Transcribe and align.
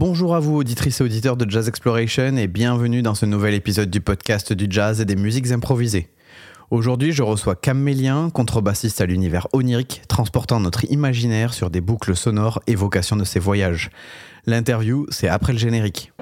Bonjour 0.00 0.34
à 0.34 0.40
vous, 0.40 0.56
auditrices 0.56 1.02
et 1.02 1.04
auditeurs 1.04 1.36
de 1.36 1.48
Jazz 1.50 1.68
Exploration, 1.68 2.34
et 2.38 2.46
bienvenue 2.46 3.02
dans 3.02 3.14
ce 3.14 3.26
nouvel 3.26 3.52
épisode 3.52 3.90
du 3.90 4.00
podcast 4.00 4.50
du 4.50 4.66
jazz 4.70 5.02
et 5.02 5.04
des 5.04 5.14
musiques 5.14 5.52
improvisées. 5.52 6.08
Aujourd'hui, 6.70 7.12
je 7.12 7.22
reçois 7.22 7.54
Camélien, 7.54 8.30
contrebassiste 8.30 9.02
à 9.02 9.04
l'univers 9.04 9.46
onirique, 9.52 10.00
transportant 10.08 10.58
notre 10.58 10.90
imaginaire 10.90 11.52
sur 11.52 11.68
des 11.68 11.82
boucles 11.82 12.16
sonores 12.16 12.62
évocation 12.66 13.14
de 13.14 13.24
ses 13.24 13.40
voyages. 13.40 13.90
L'interview, 14.46 15.04
c'est 15.10 15.28
après 15.28 15.52
le 15.52 15.58
générique. 15.58 16.14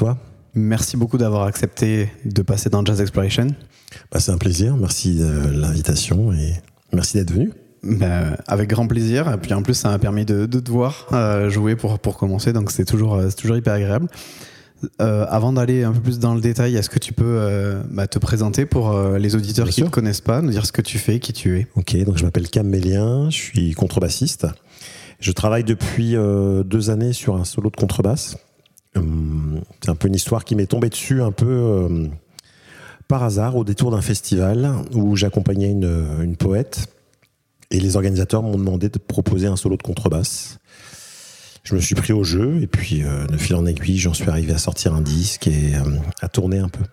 Toi. 0.00 0.16
Merci 0.54 0.96
beaucoup 0.96 1.18
d'avoir 1.18 1.44
accepté 1.44 2.08
de 2.24 2.40
passer 2.40 2.70
dans 2.70 2.82
Jazz 2.82 3.02
Exploration. 3.02 3.48
Bah, 4.10 4.18
c'est 4.18 4.32
un 4.32 4.38
plaisir, 4.38 4.74
merci 4.76 5.14
de 5.14 5.50
l'invitation 5.52 6.32
et 6.32 6.54
merci 6.94 7.18
d'être 7.18 7.30
venu. 7.30 7.52
Ben, 7.82 8.34
avec 8.46 8.70
grand 8.70 8.86
plaisir. 8.86 9.30
Et 9.30 9.36
puis 9.36 9.52
en 9.52 9.62
plus, 9.62 9.74
ça 9.74 9.90
m'a 9.90 9.98
permis 9.98 10.24
de, 10.24 10.46
de 10.46 10.60
te 10.60 10.70
voir 10.70 11.06
euh, 11.12 11.50
jouer 11.50 11.76
pour, 11.76 11.98
pour 11.98 12.16
commencer, 12.16 12.54
donc 12.54 12.70
c'est 12.70 12.86
toujours, 12.86 13.14
euh, 13.14 13.28
toujours 13.28 13.58
hyper 13.58 13.74
agréable. 13.74 14.08
Euh, 15.02 15.26
avant 15.28 15.52
d'aller 15.52 15.84
un 15.84 15.92
peu 15.92 16.00
plus 16.00 16.18
dans 16.18 16.34
le 16.34 16.40
détail, 16.40 16.76
est-ce 16.76 16.88
que 16.88 16.98
tu 16.98 17.12
peux 17.12 17.24
euh, 17.26 17.82
bah, 17.90 18.06
te 18.06 18.18
présenter 18.18 18.64
pour 18.64 18.92
euh, 18.92 19.18
les 19.18 19.36
auditeurs 19.36 19.66
Bien 19.66 19.74
qui 19.74 19.82
ne 19.82 19.86
te 19.88 19.92
connaissent 19.92 20.22
pas, 20.22 20.40
nous 20.40 20.50
dire 20.50 20.64
ce 20.64 20.72
que 20.72 20.80
tu 20.80 20.98
fais, 20.98 21.20
qui 21.20 21.34
tu 21.34 21.58
es? 21.58 21.66
Ok, 21.76 21.94
donc 22.04 22.16
je 22.16 22.24
m'appelle 22.24 22.48
Cam 22.48 22.66
Mélien, 22.66 23.28
je 23.28 23.36
suis 23.36 23.72
contrebassiste. 23.74 24.46
Je 25.18 25.32
travaille 25.32 25.64
depuis 25.64 26.16
euh, 26.16 26.62
deux 26.62 26.88
années 26.88 27.12
sur 27.12 27.36
un 27.36 27.44
solo 27.44 27.68
de 27.68 27.76
contrebasse. 27.76 28.38
Hum, 28.96 29.60
c'est 29.82 29.90
un 29.90 29.94
peu 29.94 30.08
une 30.08 30.14
histoire 30.14 30.44
qui 30.44 30.54
m'est 30.56 30.66
tombée 30.66 30.88
dessus 30.88 31.22
un 31.22 31.32
peu 31.32 31.46
euh, 31.46 32.08
par 33.08 33.22
hasard 33.22 33.56
au 33.56 33.64
détour 33.64 33.90
d'un 33.90 34.02
festival 34.02 34.72
où 34.92 35.16
j'accompagnais 35.16 35.70
une, 35.70 36.18
une 36.22 36.36
poète 36.36 36.88
et 37.70 37.78
les 37.78 37.96
organisateurs 37.96 38.42
m'ont 38.42 38.58
demandé 38.58 38.88
de 38.88 38.98
proposer 38.98 39.46
un 39.46 39.56
solo 39.56 39.76
de 39.76 39.82
contrebasse. 39.82 40.58
Je 41.62 41.74
me 41.74 41.80
suis 41.80 41.94
pris 41.94 42.12
au 42.12 42.24
jeu 42.24 42.60
et 42.62 42.66
puis 42.66 43.02
euh, 43.04 43.26
de 43.26 43.36
fil 43.36 43.54
en 43.54 43.66
aiguille, 43.66 43.98
j'en 43.98 44.14
suis 44.14 44.28
arrivé 44.28 44.52
à 44.52 44.58
sortir 44.58 44.94
un 44.94 45.02
disque 45.02 45.46
et 45.46 45.76
euh, 45.76 45.98
à 46.20 46.28
tourner 46.28 46.58
un 46.58 46.68
peu. 46.68 46.84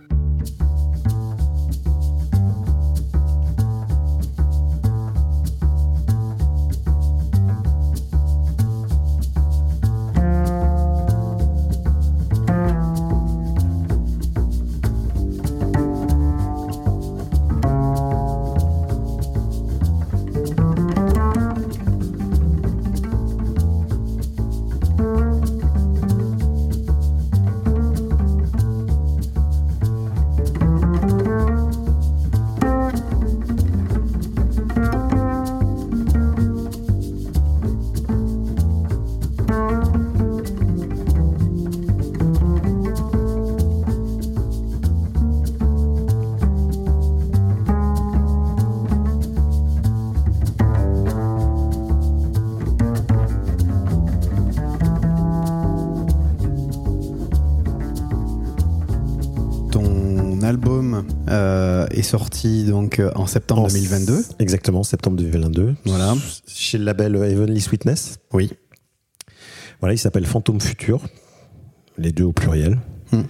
Donc 62.88 63.00
euh, 63.00 63.12
en 63.16 63.28
septembre 63.28 63.64
En 63.64 63.68
2022. 63.68 64.24
Exactement, 64.40 64.82
septembre 64.84 65.18
2022. 65.18 65.76
Voilà. 65.86 66.16
Chez 66.48 66.78
le 66.78 66.86
label 66.86 67.16
Heavenly 67.18 67.60
Sweetness. 67.60 68.20
Oui. 68.32 68.52
Voilà, 69.82 69.94
il 69.94 69.98
s'appelle 69.98 70.26
Fantôme 70.26 70.62
Futur. 70.62 71.02
Les 71.98 72.14
deux 72.14 72.24
au 72.24 72.32
pluriel. 72.32 72.78
Hmm. 73.12 73.24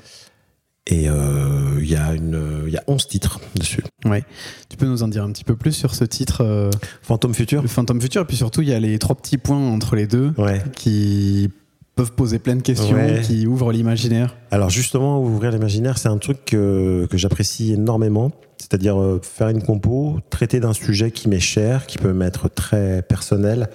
Et 0.85 1.09
euh, 1.09 1.79
il 1.79 1.89
y, 1.89 1.95
a 1.95 2.13
une- 2.13 2.65
y 2.69 2.77
a 2.77 2.83
11 2.87 3.07
titres 3.07 3.41
dessus. 3.55 3.83
Ouais. 4.05 4.23
Tu 4.69 4.77
peux 4.77 4.85
nous 4.85 5.01
en 5.03 5.07
dire 5.07 5.23
un 5.23 5.31
petit 5.31 5.43
peu 5.43 5.55
plus 5.55 5.73
sur 5.73 5.95
ce 5.95 6.03
titre, 6.05 6.41
euh, 6.43 6.69
Fantôme 7.01 7.33
Futur 7.33 7.61
le 7.63 7.67
Phantom 7.67 7.99
Future, 7.99 8.21
et 8.21 8.25
puis 8.25 8.37
surtout 8.37 8.61
il 8.61 8.69
y 8.69 8.73
a 8.73 8.79
les 8.79 8.97
trois 8.99 9.15
petits 9.15 9.37
points 9.37 9.57
entre 9.57 9.95
les 9.97 10.05
deux 10.07 10.33
Ouais. 10.37 10.61
qui 10.75 11.49
peuvent 11.97 12.13
poser 12.13 12.39
plein 12.39 12.55
de 12.55 12.61
questions, 12.61 12.95
Ouais. 12.95 13.21
qui 13.23 13.45
ouvrent 13.45 13.73
l'imaginaire. 13.73 14.37
Alors 14.51 14.69
justement, 14.69 15.21
ouvrir 15.21 15.51
l'imaginaire, 15.51 15.97
c'est 15.97 16.07
un 16.07 16.17
truc 16.17 16.45
que, 16.45 17.05
que 17.09 17.17
j'apprécie 17.17 17.73
énormément. 17.73 18.31
C'est-à-dire 18.57 18.99
euh, 19.01 19.19
faire 19.21 19.49
une 19.49 19.61
compo, 19.61 20.19
traiter 20.29 20.59
d'un 20.61 20.73
sujet 20.73 21.11
qui 21.11 21.27
m'est 21.27 21.39
cher, 21.41 21.85
qui 21.87 21.97
peut 21.97 22.13
m'être 22.13 22.47
très 22.49 23.01
personnel, 23.01 23.69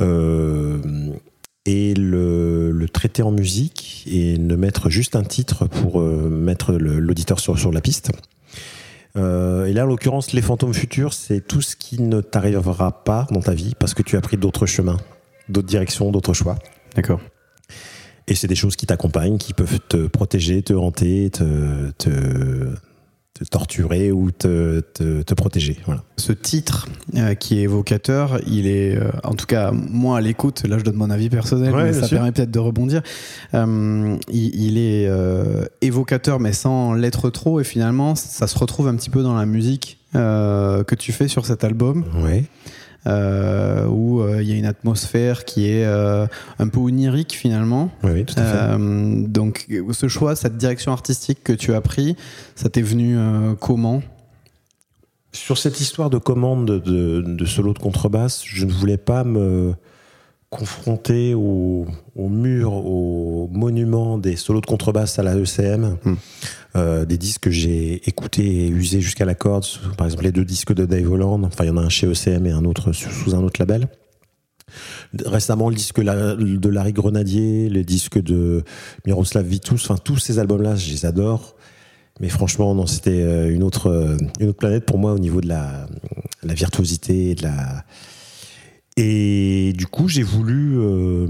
euh, 0.00 0.78
et 1.66 1.94
le, 1.94 2.70
le 2.70 2.88
traiter 2.88 3.22
en 3.22 3.30
musique 3.32 4.04
et 4.10 4.38
ne 4.38 4.56
mettre 4.56 4.88
juste 4.88 5.16
un 5.16 5.22
titre 5.24 5.66
pour 5.66 6.00
euh, 6.00 6.28
mettre 6.30 6.72
l'auditeur 6.72 7.38
sur, 7.40 7.58
sur 7.58 7.72
la 7.72 7.80
piste. 7.80 8.10
Euh, 9.16 9.66
et 9.66 9.72
là, 9.72 9.84
en 9.84 9.86
l'occurrence, 9.88 10.32
les 10.32 10.40
fantômes 10.42 10.72
futurs, 10.72 11.12
c'est 11.12 11.46
tout 11.46 11.60
ce 11.60 11.76
qui 11.76 12.00
ne 12.00 12.20
t'arrivera 12.20 13.04
pas 13.04 13.26
dans 13.30 13.40
ta 13.40 13.52
vie 13.54 13.74
parce 13.78 13.92
que 13.92 14.02
tu 14.02 14.16
as 14.16 14.20
pris 14.20 14.36
d'autres 14.36 14.66
chemins, 14.66 14.96
d'autres 15.48 15.68
directions, 15.68 16.10
d'autres 16.10 16.32
choix. 16.32 16.56
D'accord. 16.96 17.20
Et 18.28 18.34
c'est 18.34 18.46
des 18.48 18.54
choses 18.54 18.76
qui 18.76 18.86
t'accompagnent, 18.86 19.38
qui 19.38 19.54
peuvent 19.54 19.80
te 19.88 20.06
protéger, 20.06 20.62
te 20.62 20.72
hanter, 20.72 21.30
te, 21.30 21.90
te, 21.98 22.10
te 23.34 23.44
torturer 23.44 24.12
ou 24.12 24.30
te, 24.30 24.80
te, 24.80 25.22
te 25.22 25.34
protéger. 25.34 25.78
Voilà. 25.86 26.04
Ce 26.16 26.32
titre 26.32 26.88
euh, 27.16 27.34
qui 27.34 27.58
est 27.58 27.62
évocateur, 27.62 28.38
il 28.46 28.68
est, 28.68 28.96
euh, 28.96 29.10
en 29.24 29.34
tout 29.34 29.46
cas, 29.46 29.72
moi 29.72 30.18
à 30.18 30.20
l'écoute, 30.20 30.64
là 30.68 30.78
je 30.78 30.84
donne 30.84 30.94
mon 30.96 31.10
avis 31.10 31.28
personnel, 31.28 31.74
Ouais, 31.74 31.84
mais 31.84 31.92
ça 31.92 32.06
sûr. 32.06 32.18
permet 32.18 32.30
peut-être 32.30 32.50
de 32.52 32.58
rebondir. 32.60 33.02
Euh, 33.54 34.16
il, 34.30 34.54
il 34.54 34.78
est 34.78 35.10
évocateur, 35.80 36.38
mais 36.38 36.52
sans 36.52 36.92
l'être 36.92 37.30
trop, 37.30 37.58
et 37.60 37.64
finalement, 37.64 38.14
ça 38.14 38.46
se 38.46 38.56
retrouve 38.58 38.86
un 38.86 38.94
petit 38.94 39.10
peu 39.10 39.22
dans 39.24 39.34
la 39.34 39.46
musique 39.46 39.98
que 40.12 40.94
tu 40.94 41.12
fais 41.12 41.26
sur 41.28 41.46
cet 41.46 41.64
album, 41.64 42.04
Ouais. 42.22 42.44
Euh, 43.06 43.86
où 43.86 44.20
euh, 44.20 44.42
il 44.42 44.48
y 44.48 44.52
a 44.52 44.56
une 44.56 44.66
atmosphère 44.66 45.44
qui 45.44 45.68
est 45.68 45.86
euh, 45.86 46.26
un 46.58 46.68
peu 46.68 46.80
onirique 46.80 47.32
finalement. 47.32 47.90
Oui, 48.02 48.10
oui, 48.12 48.24
tout 48.24 48.34
à 48.36 48.44
fait. 48.44 48.78
Donc, 49.28 49.66
ce 49.92 50.08
choix, 50.08 50.36
cette 50.36 50.56
direction 50.56 50.92
artistique 50.92 51.42
que 51.42 51.52
tu 51.52 51.74
as 51.74 51.80
pris, 51.80 52.16
ça 52.56 52.68
t'est 52.68 52.82
venu 52.82 53.16
comment? 53.58 54.02
Sur 55.32 55.58
cette 55.58 55.80
histoire 55.80 56.10
de 56.10 56.18
commande 56.18 56.66
de, 56.66 57.22
de 57.22 57.44
solo 57.44 57.72
de 57.72 57.78
contrebasse, 57.78 58.42
je 58.44 58.66
ne 58.66 58.72
voulais 58.72 58.96
pas 58.96 59.22
me 59.24 59.74
confronter 60.50 61.32
au, 61.34 61.86
au 62.16 62.28
mur, 62.28 62.72
au 62.72 63.48
monument 63.52 64.18
des 64.18 64.34
solos 64.34 64.60
de 64.60 64.66
contrebasse 64.66 65.18
à 65.18 65.22
la 65.22 65.36
ECM, 65.36 65.96
Hmm. 66.04 66.14
euh, 66.76 67.04
des 67.04 67.18
disques 67.18 67.42
que 67.44 67.50
j'ai 67.50 68.06
écoutés 68.08 68.66
et 68.66 68.68
usés 68.68 69.00
jusqu'à 69.00 69.24
la 69.24 69.36
corde, 69.36 69.64
par 69.96 70.06
exemple 70.08 70.24
les 70.24 70.32
deux 70.32 70.44
disques 70.44 70.74
de 70.74 70.86
Dave 70.86 71.10
Holland, 71.10 71.44
enfin 71.44 71.64
il 71.64 71.68
y 71.68 71.70
en 71.70 71.76
a 71.76 71.82
un 71.82 71.88
chez 71.88 72.08
ECM 72.08 72.46
et 72.46 72.50
un 72.50 72.64
autre 72.64 72.92
sous, 72.92 73.10
sous 73.10 73.34
un 73.34 73.42
autre 73.44 73.60
label. 73.60 73.86
Récemment, 75.24 75.68
le 75.68 75.74
disque 75.74 76.00
de 76.00 76.68
Larry 76.68 76.92
Grenadier, 76.92 77.68
les 77.68 77.82
disques 77.84 78.22
de 78.22 78.62
Miroslav 79.06 79.44
Vitus, 79.44 79.82
enfin 79.84 79.96
tous 80.02 80.18
ces 80.18 80.38
albums-là, 80.38 80.76
je 80.76 80.90
les 80.90 81.06
adore. 81.06 81.56
Mais 82.20 82.28
franchement, 82.28 82.74
non, 82.74 82.86
c'était 82.86 83.22
euh, 83.22 83.52
une 83.52 83.62
autre, 83.62 83.88
euh, 83.88 84.16
une 84.40 84.50
autre 84.50 84.58
planète 84.58 84.84
pour 84.84 84.98
moi 84.98 85.12
au 85.12 85.18
niveau 85.18 85.40
de 85.40 85.48
la, 85.48 85.86
la 86.42 86.54
virtuosité 86.54 87.30
et 87.30 87.34
de 87.34 87.42
la. 87.44 87.84
Et 89.02 89.72
du 89.76 89.86
coup, 89.86 90.08
j'ai 90.08 90.22
voulu 90.22 90.78
euh, 90.78 91.26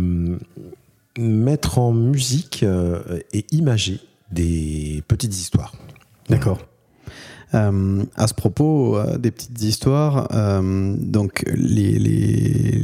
mettre 1.19 1.79
en 1.79 1.93
musique 1.93 2.63
euh, 2.65 2.99
et 3.33 3.45
imager 3.53 4.01
des 4.33 5.03
petites 5.07 5.35
histoires. 5.39 5.73
D'accord. 6.29 6.59
Euh, 7.55 8.03
à 8.17 8.27
ce 8.27 8.35
propos, 8.35 8.97
euh, 8.97 9.19
des 9.19 9.31
petites 9.31 9.63
histoires. 9.63 10.29
euh, 10.35 10.95
donc, 10.99 11.45
les, 11.55 11.99
les- 11.99 12.83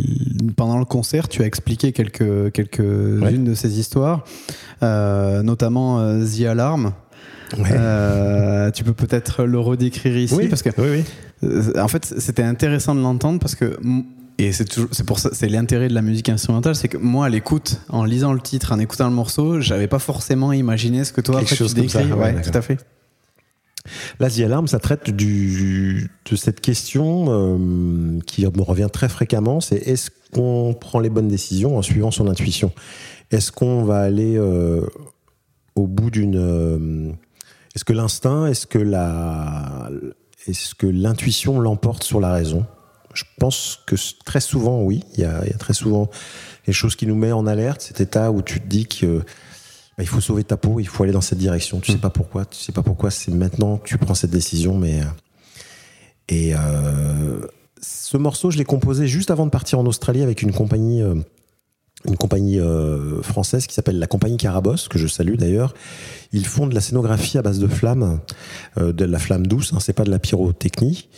pendant 0.57 0.79
le 0.79 0.85
concert, 0.85 1.29
tu 1.29 1.43
as 1.43 1.47
expliqué 1.47 1.93
quelques, 1.93 2.53
quelques 2.53 2.79
Ouais. 2.81 3.35
unes 3.35 3.45
de 3.45 3.55
ces 3.55 3.79
histoires, 3.81 4.25
notamment 4.83 5.99
The 6.25 6.43
Alarm. 6.43 6.93
Ouais. 7.59 8.73
Tu 8.73 8.85
peux 8.85 8.93
peut-être 8.93 9.45
le 9.45 9.59
redécrire 9.59 10.17
ici 10.17 10.35
oui, 10.37 10.49
parce 10.49 10.63
que 10.63 10.71
oui, 10.79 11.05
oui. 11.43 11.79
en 11.81 11.89
fait, 11.89 12.05
c'était 12.19 12.43
intéressant 12.43 12.95
de 12.95 13.01
l'entendre 13.01 13.39
parce 13.41 13.55
que 13.55 13.77
et 14.39 14.53
c'est 14.53 15.05
pour 15.07 15.19
ça 15.19 15.31
c'est 15.33 15.49
l'intérêt 15.49 15.89
de 15.89 15.95
la 15.95 16.03
musique 16.03 16.29
instrumentale, 16.29 16.75
c'est 16.77 16.89
que 16.89 16.99
moi 16.99 17.27
à 17.27 17.29
l'écoute, 17.29 17.81
en 17.89 18.05
lisant 18.05 18.33
le 18.33 18.41
titre, 18.41 18.73
en 18.73 18.79
écoutant 18.79 19.09
le 19.09 19.15
morceau, 19.15 19.61
j'avais 19.61 19.89
pas 19.89 19.99
forcément 19.99 20.53
imaginé 20.53 21.05
ce 21.05 21.13
que 21.13 21.21
toi 21.21 21.37
Quelque 21.37 21.47
après 21.47 21.57
chose 21.57 21.75
tu 21.75 21.81
comme 21.81 21.89
ça, 21.89 22.03
décris. 22.03 22.13
ouais, 22.13 22.35
Ouais, 22.35 22.43
tout 22.43 22.57
à 22.57 22.63
fait. 22.63 22.79
The 24.19 24.41
Alarm, 24.41 24.67
ça 24.67 24.81
traite 24.81 25.11
du, 25.11 26.11
de 26.29 26.37
cette 26.37 26.61
question 26.61 27.27
euh, 27.29 28.19
qui 28.27 28.45
me 28.45 28.63
revient 28.63 28.89
très 28.93 29.09
fréquemment, 29.09 29.61
c'est 29.61 29.77
est-ce 29.77 30.11
qu'on 30.33 30.75
prend 30.79 30.99
les 30.99 31.09
bonnes 31.11 31.29
décisions 31.29 31.79
en 31.79 31.83
suivant 31.83 32.11
son 32.11 32.27
intuition? 32.29 32.73
Est-ce 33.31 33.53
qu'on 33.53 33.85
va 33.85 34.01
aller 34.01 34.37
euh, 34.37 34.83
au 35.77 35.87
bout 35.87 36.11
d'une... 36.11 36.37
euh, 36.37 37.13
est-ce 37.77 37.85
que 37.85 37.93
l'instinct, 37.93 38.47
est-ce 38.47 38.67
que 38.67 38.79
la... 38.79 39.89
Est-ce 40.49 40.75
que 40.75 40.87
l'intuition 40.87 41.59
l'emporte 41.61 42.03
sur 42.05 42.21
la 42.21 42.33
raison? 42.33 42.67
Je 43.17 43.25
pense 43.39 43.81
que 43.87 43.97
très 44.25 44.41
souvent, 44.41 44.83
oui. 44.83 45.03
Il 45.15 45.21
y 45.21 45.25
a, 45.25 45.41
il 45.45 45.51
y 45.51 45.55
a 45.55 45.59
très 45.59 45.75
souvent 45.75 46.11
quelque 46.65 46.75
chose 46.75 46.97
qui 46.97 47.07
nous 47.07 47.17
met 47.17 47.33
en 47.33 47.47
alerte, 47.47 47.81
cet 47.83 48.01
état 48.01 48.31
où 48.31 48.43
tu 48.43 48.61
te 48.61 48.67
dis 48.67 48.87
que 48.87 49.19
bah, 49.97 50.05
il 50.05 50.07
faut 50.07 50.21
sauver 50.21 50.45
ta 50.45 50.57
peau, 50.57 50.79
il 50.79 50.87
faut 50.87 51.03
aller 51.03 51.13
dans 51.13 51.21
cette 51.21 51.39
direction. 51.39 51.81
Tu 51.81 51.93
sais 51.93 51.99
pas 51.99 52.11
pourquoi, 52.11 52.45
tu 52.45 52.59
sais 52.59 52.73
pas 52.73 52.83
pourquoi. 52.83 53.11
C'est 53.11 53.33
maintenant 53.33 53.79
que 53.79 53.89
tu 53.89 53.99
prends 53.99 54.15
cette 54.15 54.31
décision, 54.31 54.77
mais 54.77 55.01
euh, 55.01 55.07
et 56.29 56.55
euh, 56.55 57.47
ce 57.81 58.17
morceau, 58.17 58.51
je 58.51 58.59
l'ai 58.59 58.65
composé 58.65 59.07
juste 59.07 59.31
avant 59.31 59.47
de 59.47 59.51
partir 59.51 59.79
en 59.79 59.87
Australie 59.87 60.23
avec 60.23 60.43
une 60.43 60.53
compagnie, 60.53 61.03
euh, 61.03 61.15
une 62.05 62.17
compagnie 62.17 62.59
euh, 62.59 63.23
française 63.23 63.67
qui 63.67 63.75
s'appelle 63.75 63.99
la 63.99 64.07
compagnie 64.07 64.37
Carabosse, 64.37 64.89
que 64.89 64.99
je 64.99 65.07
salue 65.07 65.37
d'ailleurs. 65.37 65.75
Ils 66.33 66.47
font 66.47 66.67
de 66.67 66.75
la 66.75 66.81
scénographie 66.81 67.39
à 67.39 67.43
base 67.43 67.59
de 67.59 67.69
flammes, 67.69 68.21
euh, 68.79 68.93
de 68.93 69.05
la 69.05 69.19
flamme 69.19 69.47
douce. 69.47 69.73
Hein, 69.73 69.79
c'est 69.81 69.93
pas 69.93 70.05
de 70.05 70.11
la 70.11 70.19
pyrotechnie. 70.19 71.09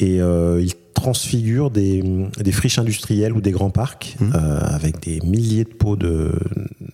Et 0.00 0.20
euh, 0.20 0.60
ils 0.62 0.72
transfigurent 0.94 1.70
des, 1.70 2.02
des 2.38 2.52
friches 2.52 2.78
industrielles 2.78 3.32
ou 3.32 3.40
des 3.40 3.50
grands 3.52 3.70
parcs 3.70 4.16
Mmh. 4.20 4.32
euh, 4.34 4.58
avec 4.60 5.00
des 5.00 5.20
milliers 5.20 5.64
de 5.64 5.72
pots 5.74 5.96
de, 5.96 6.32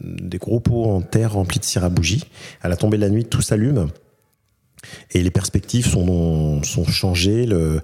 des 0.02 0.38
gros 0.38 0.61
pots 0.61 0.85
en 0.85 1.00
terre 1.02 1.32
remplis 1.35 1.58
de 1.61 1.64
cire 1.64 1.85
à 1.85 1.88
bougie. 1.88 2.25
À 2.62 2.69
la 2.69 2.76
tombée 2.76 2.97
de 2.97 3.02
la 3.02 3.11
nuit, 3.11 3.25
tout 3.25 3.43
s'allume 3.43 3.88
et 5.12 5.23
les 5.23 5.31
perspectives 5.31 5.87
sont, 5.87 6.62
sont 6.62 6.87
changées. 6.87 7.44
Le, 7.47 7.81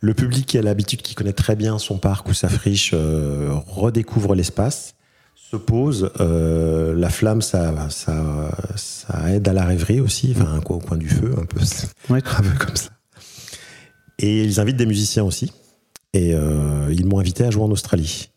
le 0.00 0.14
public 0.14 0.46
qui 0.46 0.56
a 0.58 0.62
l'habitude, 0.62 1.02
qui 1.02 1.14
connaît 1.14 1.34
très 1.34 1.56
bien 1.56 1.78
son 1.78 1.98
parc 1.98 2.28
ou 2.28 2.34
sa 2.34 2.48
friche, 2.48 2.92
euh, 2.94 3.52
redécouvre 3.66 4.34
l'espace, 4.34 4.94
se 5.34 5.56
pose. 5.56 6.10
euh, 6.20 6.94
la 6.94 7.10
flamme, 7.10 7.42
ça, 7.42 7.88
ça, 7.90 8.50
ça 8.76 9.30
aide 9.34 9.46
à 9.48 9.52
la 9.52 9.64
rêverie 9.66 10.00
aussi, 10.00 10.34
enfin, 10.36 10.58
au 10.64 10.78
coin 10.78 10.96
du 10.96 11.08
feu, 11.08 11.34
un 11.38 11.44
peu, 11.44 11.60
Ouais. 12.08 12.20
un 12.38 12.42
peu 12.42 12.64
comme 12.66 12.76
ça. 12.76 12.88
Et 14.20 14.42
ils 14.44 14.60
invitent 14.60 14.76
des 14.76 14.86
musiciens 14.86 15.24
aussi. 15.24 15.52
Et 16.12 16.34
euh, 16.34 16.92
ils 16.92 17.06
m'ont 17.06 17.18
invité 17.18 17.44
à 17.44 17.50
jouer 17.50 17.62
en 17.64 17.70
Australie. 17.70 18.28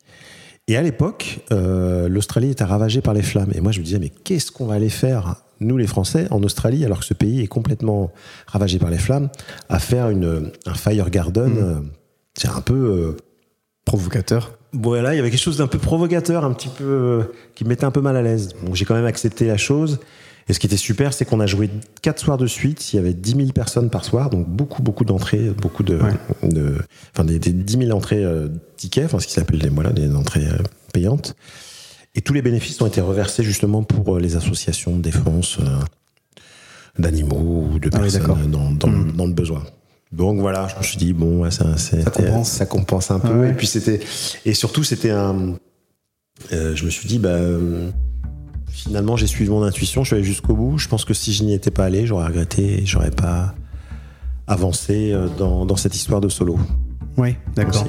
Et 0.68 0.77
à 0.77 0.81
l'époque, 0.81 1.39
euh, 1.51 2.07
l'Australie 2.07 2.51
était 2.51 2.63
ravagée 2.63 3.01
par 3.01 3.13
les 3.13 3.21
flammes. 3.21 3.51
Et 3.53 3.59
moi, 3.62 3.71
je 3.74 3.80
me 3.80 3.83
disais, 3.85 4.00
mais 4.00 4.09
qu'est-ce 4.09 4.50
qu'on 4.51 4.65
va 4.65 4.75
aller 4.75 4.89
faire, 4.89 5.35
nous 5.59 5.75
les 5.77 5.88
Français, 5.88 6.27
en 6.31 6.41
Australie, 6.44 6.85
alors 6.85 7.00
que 7.00 7.06
ce 7.06 7.13
pays 7.13 7.41
est 7.41 7.47
complètement 7.47 8.12
ravagé 8.47 8.80
par 8.80 8.89
les 8.89 8.97
flammes, 8.97 9.30
à 9.68 9.80
faire 9.80 10.09
une, 10.09 10.51
un 10.65 10.74
fire 10.74 11.09
garden 11.09 11.57
euh, 11.57 11.80
C'est 12.38 12.47
un 12.50 12.62
peu. 12.62 12.74
euh, 12.75 13.18
Provocateur. 13.85 14.57
voilà, 14.71 15.13
il 15.13 15.18
y 15.18 15.19
avait 15.19 15.30
quelque 15.30 15.41
chose 15.41 15.57
d'un 15.57 15.68
peu 15.68 15.77
provocateur, 15.77 16.45
un 16.45 16.53
petit 16.53 16.69
peu. 16.69 17.25
qui 17.53 17.65
me 17.65 17.69
mettait 17.69 17.83
un 17.83 17.91
peu 17.91 18.00
mal 18.00 18.15
à 18.15 18.21
l'aise. 18.21 18.56
Donc 18.65 18.75
j'ai 18.75 18.85
quand 18.85 18.95
même 18.95 19.06
accepté 19.06 19.45
la 19.45 19.57
chose. 19.57 20.00
Et 20.50 20.54
ce 20.54 20.60
qui 20.60 20.68
était 20.68 20.78
super, 20.78 21.13
c'est 21.13 21.24
qu'on 21.25 21.40
a 21.40 21.45
joué 21.45 21.69
quatre 22.01 22.19
soirs 22.19 22.38
de 22.38 22.48
suite. 22.48 22.92
Il 22.94 22.98
y 22.98 23.00
avait 23.00 23.13
10 23.13 23.31
000 23.38 23.48
personnes 23.54 23.90
par 23.90 24.04
soir, 24.04 24.30
donc 24.30 24.48
beaucoup, 24.50 24.81
beaucoup 24.84 25.06
d'entrées, 25.06 25.50
beaucoup 25.51 25.84
de, 25.84 25.95
Ouais. 25.98 26.13
de- 26.50 26.78
enfin 27.13 27.24
des, 27.24 27.40
des 27.40 27.54
10 27.54 27.78
000 27.86 27.92
entrées 27.98 28.24
euh, 28.24 28.50
tickets, 28.75 29.06
enfin 29.06 29.19
ce 29.19 29.28
qui 29.28 29.34
s'appelle 29.34 29.60
des, 29.60 29.69
voilà, 29.69 29.92
des 29.92 30.13
entrées 30.13 30.45
euh, 30.48 30.57
payantes. 30.94 31.36
Et 32.16 32.22
tous 32.22 32.34
les 32.34 32.42
bénéfices 32.42 32.80
ont 32.81 32.88
été 32.88 33.00
reversés 33.01 33.44
justement 33.44 33.84
pour 33.84 34.18
euh, 34.18 34.19
les 34.19 34.36
associations 34.36 34.95
de 34.98 35.01
défense 35.01 35.60
euh, 35.60 35.63
d'animaux 37.00 37.69
ou 37.72 37.80
de 37.80 37.90
Ah 37.94 37.98
oui, 38.01 38.12
personnes 38.12 38.31
euh, 38.31 38.48
dans, 38.48 38.72
dans, 38.72 38.92
dans 39.13 39.25
le 39.25 39.34
besoin. 39.34 39.63
Donc 40.12 40.40
voilà, 40.40 40.68
je 40.68 40.78
me 40.78 40.84
suis 40.84 40.98
dit 40.98 41.13
bon, 41.13 41.40
ouais, 41.42 41.51
ça, 41.51 41.75
c'est- 41.78 42.04
compense. 42.12 42.50
ça 42.51 42.66
compense 42.68 43.10
un 43.12 43.19
peu. 43.19 43.30
Ah 43.31 43.38
ouais. 43.40 43.50
Et 43.50 43.54
puis 43.54 43.66
c'était, 43.66 44.00
et 44.45 44.54
surtout 44.54 44.84
c'était 44.84 45.10
un, 45.10 45.56
je 46.51 46.86
me 46.86 46.90
suis 46.92 47.07
dit 47.07 47.18
bah 47.18 47.40
finalement 48.74 49.16
j'ai 49.16 49.28
suivi 49.28 49.50
mon 49.50 49.64
intuition, 49.64 50.04
je 50.04 50.08
suis 50.08 50.16
allé 50.16 50.24
jusqu'au 50.24 50.56
bout. 50.56 50.78
Je 50.78 50.90
pense 50.90 51.06
que 51.06 51.14
si 51.14 51.31
je 51.31 51.44
n'y 51.44 51.54
étais 51.54 51.72
pas 51.72 51.86
allé, 51.86 52.06
j'aurais 52.06 52.25
regretté, 52.25 52.81
et 52.81 52.86
j'aurais 52.86 53.12
pas 53.12 53.54
avancé 54.48 55.12
euh, 55.14 55.28
dans, 55.38 55.66
dans 55.66 55.75
cette 55.75 55.96
histoire 55.96 56.20
de 56.20 56.28
solo. 56.28 56.58
Oui, 57.18 57.36
d'accord. 57.56 57.88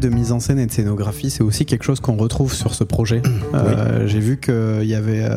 De 0.00 0.08
mise 0.08 0.30
en 0.30 0.38
scène 0.38 0.60
et 0.60 0.66
de 0.66 0.70
scénographie, 0.70 1.28
c'est 1.28 1.42
aussi 1.42 1.66
quelque 1.66 1.82
chose 1.82 1.98
qu'on 1.98 2.16
retrouve 2.16 2.54
sur 2.54 2.72
ce 2.72 2.84
projet. 2.84 3.20
Euh, 3.54 4.06
J'ai 4.06 4.20
vu 4.20 4.36
que 4.36 4.78
il 4.82 4.88
y 4.88 4.94
avait, 4.94 5.28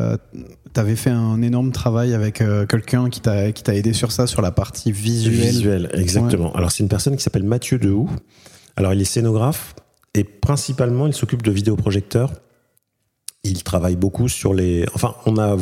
tu 0.72 0.80
avais 0.80 0.94
fait 0.94 1.10
un 1.10 1.42
énorme 1.42 1.72
travail 1.72 2.14
avec 2.14 2.40
euh, 2.40 2.64
quelqu'un 2.64 3.10
qui 3.10 3.20
t'a 3.20 3.50
qui 3.50 3.64
t'a 3.64 3.74
aidé 3.74 3.92
sur 3.92 4.12
ça, 4.12 4.28
sur 4.28 4.40
la 4.40 4.52
partie 4.52 4.92
visuelle. 4.92 5.50
Visuel, 5.50 5.90
exactement. 5.94 6.52
Alors 6.52 6.70
c'est 6.70 6.84
une 6.84 6.88
personne 6.88 7.16
qui 7.16 7.24
s'appelle 7.24 7.42
Mathieu 7.42 7.78
Dehoux. 7.78 8.08
Alors 8.76 8.94
il 8.94 9.00
est 9.00 9.04
scénographe 9.04 9.74
et 10.14 10.22
principalement 10.22 11.08
il 11.08 11.12
s'occupe 11.12 11.42
de 11.42 11.50
vidéoprojecteurs. 11.50 12.32
Il 13.42 13.64
travaille 13.64 13.96
beaucoup 13.96 14.28
sur 14.28 14.54
les. 14.54 14.86
Enfin, 14.94 15.16
on 15.26 15.38
a. 15.38 15.56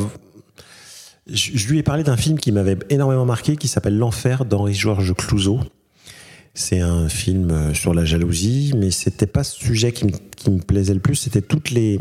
Je, 1.26 1.52
je 1.54 1.68
lui 1.68 1.78
ai 1.78 1.82
parlé 1.82 2.02
d'un 2.02 2.18
film 2.18 2.38
qui 2.38 2.52
m'avait 2.52 2.76
énormément 2.90 3.24
marqué 3.24 3.56
qui 3.56 3.68
s'appelle 3.68 3.96
L'Enfer 3.96 4.44
d'Henri-Georges 4.44 5.14
Clouzot. 5.14 5.60
C'est 6.54 6.80
un 6.80 7.08
film 7.08 7.50
euh, 7.50 7.74
sur 7.74 7.94
la 7.94 8.04
jalousie, 8.04 8.72
mais 8.76 8.90
c'était 8.90 9.26
pas 9.26 9.44
ce 9.44 9.56
sujet 9.56 9.92
qui 9.92 10.06
me, 10.06 10.12
qui 10.36 10.50
me 10.50 10.58
plaisait 10.58 10.94
le 10.94 11.00
plus, 11.00 11.14
c'était 11.14 11.42
toutes 11.42 11.70
les. 11.70 11.98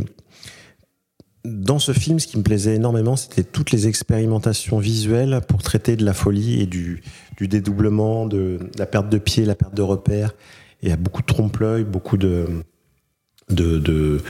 Dans 1.45 1.79
ce 1.79 1.93
film, 1.93 2.19
ce 2.19 2.27
qui 2.27 2.37
me 2.37 2.43
plaisait 2.43 2.75
énormément, 2.75 3.15
c'était 3.15 3.43
toutes 3.43 3.71
les 3.71 3.87
expérimentations 3.87 4.79
visuelles 4.79 5.39
pour 5.47 5.63
traiter 5.63 5.95
de 5.95 6.03
la 6.03 6.13
folie 6.13 6.61
et 6.61 6.65
du, 6.65 7.01
du 7.37 7.47
dédoublement, 7.47 8.25
de 8.25 8.59
la 8.77 8.85
perte 8.85 9.09
de 9.09 9.17
pied, 9.17 9.45
la 9.45 9.55
perte 9.55 9.73
de 9.73 9.81
repères. 9.81 10.33
Et 10.81 10.87
il 10.87 10.89
y 10.89 10.91
a 10.91 10.97
beaucoup 10.97 11.21
de 11.21 11.27
trompe-l'œil, 11.27 11.85
beaucoup 11.85 12.17
de, 12.17 12.45
de, 13.49 13.79
de, 13.79 14.21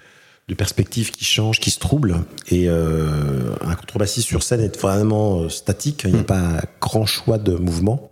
de 0.47 0.55
perspectives 0.55 1.11
qui 1.11 1.25
changent, 1.25 1.59
qui 1.59 1.71
se 1.71 1.79
troublent. 1.79 2.23
Et 2.49 2.69
euh, 2.69 3.55
un 3.61 3.75
contrebassiste 3.75 4.27
sur 4.27 4.43
scène 4.43 4.61
est 4.61 4.79
vraiment 4.79 5.41
euh, 5.41 5.49
statique. 5.49 6.03
Il 6.05 6.13
n'y 6.13 6.19
a 6.19 6.23
pas 6.23 6.61
grand 6.79 7.05
choix 7.05 7.37
de 7.37 7.55
mouvement. 7.55 8.08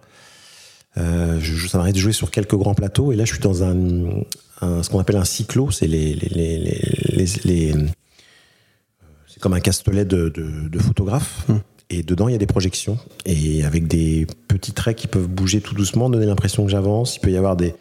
Euh, 0.98 1.40
je, 1.40 1.68
ça 1.68 1.78
m'arrive 1.78 1.94
de 1.94 2.00
jouer 2.00 2.12
sur 2.14 2.32
quelques 2.32 2.56
grands 2.56 2.74
plateaux. 2.74 3.12
Et 3.12 3.16
là, 3.16 3.24
je 3.26 3.32
suis 3.34 3.42
dans 3.42 3.64
un, 3.64 3.76
un- 4.62 4.82
ce 4.84 4.90
qu'on 4.90 5.00
appelle 5.00 5.18
un 5.18 5.26
cyclo. 5.26 5.70
C'est 5.72 5.88
les, 5.88 6.14
les, 6.16 6.30
les, 6.30 6.58
les, 6.60 6.82
les- 7.16 7.42
les- 7.46 7.76
c'est 9.28 9.40
comme 9.40 9.54
un 9.54 9.60
castelet 9.60 10.06
de, 10.06 10.30
de, 10.30 10.68
de 10.70 10.80
photographe. 10.80 11.46
Hum. 11.50 11.62
Et 11.90 12.04
dedans, 12.04 12.28
il 12.28 12.34
y 12.34 12.36
a 12.36 12.40
des 12.40 12.48
projections. 12.48 12.98
Et 13.26 13.64
avec 13.64 13.88
des 13.88 14.28
petits 14.50 14.74
traits 14.74 14.98
qui 14.98 15.08
peuvent 15.08 15.28
bouger 15.28 15.62
tout 15.62 15.74
doucement, 15.74 16.10
donner 16.10 16.26
l'impression 16.26 16.66
que 16.66 16.72
j'avance. 16.72 17.16
Il 17.16 17.20
peut 17.22 17.32
y 17.32 17.38
avoir 17.38 17.56
des, 17.56 17.76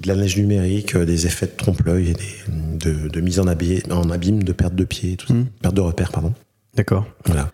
de 0.00 0.08
la 0.08 0.14
neige 0.16 0.38
numérique, 0.38 0.94
euh, 0.94 1.04
des 1.04 1.26
effets 1.26 1.46
de 1.46 1.52
trompe-l'œil 1.56 2.10
et 2.10 2.14
des, 2.14 2.90
de, 2.92 3.08
de 3.08 3.20
mise 3.20 3.38
en, 3.40 3.46
abîme, 3.46 3.80
en 3.90 4.08
abîme, 4.10 4.42
de 4.42 4.52
perte 4.52 4.74
de 4.74 4.84
pied, 4.84 5.16
tout 5.16 5.26
ça. 5.26 5.34
Mm. 5.34 5.46
perte 5.60 5.74
de 5.74 5.80
repère, 5.82 6.12
pardon. 6.12 6.32
D'accord. 6.76 7.06
Voilà. 7.26 7.50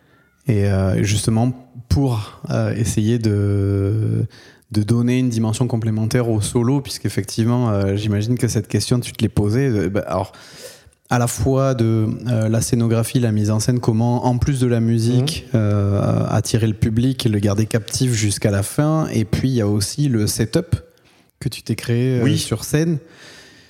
Et 0.46 0.66
euh, 0.66 1.02
justement, 1.02 1.52
pour 1.88 2.40
euh, 2.50 2.74
essayer 2.74 3.18
de, 3.18 4.26
de 4.72 4.82
donner 4.82 5.18
une 5.18 5.28
dimension 5.28 5.66
complémentaire 5.66 6.28
au 6.30 6.40
solo, 6.40 6.80
puisqu'effectivement, 6.80 7.70
euh, 7.70 7.96
j'imagine 7.96 8.38
que 8.38 8.48
cette 8.48 8.68
question, 8.68 9.00
tu 9.00 9.12
te 9.12 9.22
l'es 9.22 9.28
posée. 9.28 9.66
euh, 9.68 9.88
bah, 9.90 10.02
alors, 10.06 10.32
à 11.10 11.18
la 11.18 11.26
fois 11.26 11.74
de 11.74 12.06
euh, 12.28 12.48
la 12.48 12.60
scénographie, 12.62 13.20
la 13.20 13.32
mise 13.32 13.50
en 13.50 13.60
scène, 13.60 13.80
comment, 13.80 14.24
en 14.24 14.38
plus 14.38 14.60
de 14.60 14.66
la 14.66 14.80
musique, 14.80 15.44
euh, 15.54 16.24
attirer 16.30 16.66
le 16.66 16.72
public 16.74 17.26
et 17.26 17.28
le 17.28 17.38
garder 17.38 17.66
captif 17.66 18.12
jusqu'à 18.14 18.50
la 18.50 18.62
fin. 18.62 19.08
Et 19.12 19.24
puis, 19.26 19.50
il 19.50 19.54
y 19.54 19.60
a 19.60 19.68
aussi 19.68 20.08
le 20.08 20.26
setup 20.26 20.74
que 21.38 21.50
tu 21.50 21.62
t'es 21.62 21.74
créé 21.74 22.22
Oui. 22.22 22.38
sur 22.38 22.64
scène. 22.64 22.98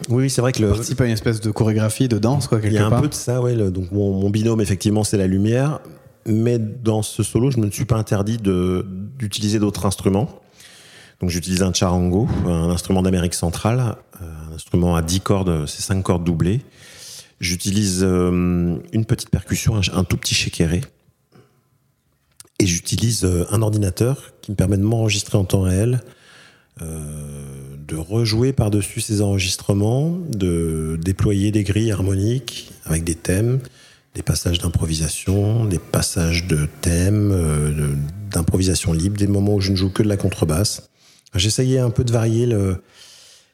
Oui, 0.09 0.31
c'est 0.31 0.41
vrai 0.41 0.53
que 0.53 0.63
le, 0.63 0.69
participes 0.69 1.01
à 1.01 1.07
une 1.07 1.13
espèce 1.13 1.41
de 1.41 1.51
chorégraphie, 1.51 2.07
de 2.09 2.19
danse, 2.19 2.47
quoi, 2.49 2.59
il 2.59 2.63
quelque 2.63 2.75
y 2.75 2.79
a 2.79 2.87
un 2.87 2.91
part. 2.91 3.03
peu 3.03 3.09
de 3.09 3.15
ça, 3.15 3.41
ouais. 3.41 3.55
le- 3.57 3.71
donc 3.73 3.91
mon, 3.93 4.13
mon 4.21 4.31
binôme, 4.31 4.61
effectivement, 4.61 5.03
c'est 5.05 5.17
la 5.17 5.27
lumière. 5.27 5.81
Mais 6.27 6.59
dans 6.61 7.03
ce 7.03 7.25
solo, 7.25 7.51
je 7.51 7.59
ne 7.59 7.67
me 7.67 7.71
suis 7.73 7.85
pas 7.85 7.97
interdit 7.97 8.37
d'utiliser 8.39 9.59
d'autres 9.59 9.87
instruments. 9.87 10.29
Donc 11.23 11.31
j'utilise 11.31 11.63
un 11.63 11.73
charango, 11.73 12.27
un 12.47 12.69
instrument 12.69 13.01
d'Amérique 13.01 13.35
centrale, 13.35 13.95
euh, 14.21 14.27
un 14.51 14.55
instrument 14.57 14.97
à 14.97 15.03
10 15.03 15.21
cordes, 15.21 15.67
c'est 15.69 15.81
5 15.81 16.03
cordes 16.03 16.25
doublées. 16.25 16.63
J'utilise 17.39 18.01
euh, 18.03 18.77
une 18.93 19.05
petite 19.05 19.31
percussion, 19.31 19.81
un, 19.93 20.03
tout 20.03 20.17
petit 20.17 20.35
shakeré. 20.35 20.81
Et 22.59 22.67
j'utilise 22.67 23.25
euh, 23.25 23.47
un 23.53 23.63
ordinateur 23.63 24.33
qui 24.43 24.51
me 24.51 24.57
permet 24.57 24.77
de 24.77 24.83
m'enregistrer 24.83 25.39
en 25.39 25.45
temps 25.45 25.63
réel, 25.63 26.03
de 26.81 27.97
rejouer 27.97 28.53
par-dessus 28.53 29.01
ces 29.01 29.21
enregistrements, 29.21 30.19
de 30.31 30.99
déployer 31.01 31.53
des 31.53 31.63
grilles 31.63 31.93
harmoniques 31.93 32.73
avec 32.87 33.05
des 33.05 33.15
thèmes, 33.15 33.61
des 34.17 34.23
passages 34.23 34.59
d'improvisation, 34.59 35.65
des 35.67 35.79
passages 35.79 36.49
de 36.49 36.67
thèmes, 36.81 37.95
d'improvisation 38.31 38.93
libre, 38.93 39.17
des 39.17 39.29
moments 39.29 39.55
où 39.55 39.61
je 39.61 39.71
ne 39.71 39.77
joue 39.77 39.91
que 39.91 40.03
de 40.03 40.09
la 40.09 40.17
contrebasse. 40.17 40.91
J'essayais 41.35 41.79
un 41.79 41.91
peu 41.91 42.05
de 42.05 42.13
varier 42.13 42.47
le- 42.47 42.83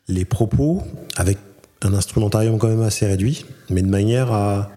les 0.08 0.25
propos 0.25 0.82
avec 1.16 1.38
un 1.82 1.94
instrumentarium 1.94 2.58
quand 2.58 2.68
même 2.68 2.82
assez 2.82 3.06
réduit, 3.06 3.44
mais 3.70 3.82
de 3.82 3.88
manière 3.88 4.32
à, 4.32 4.70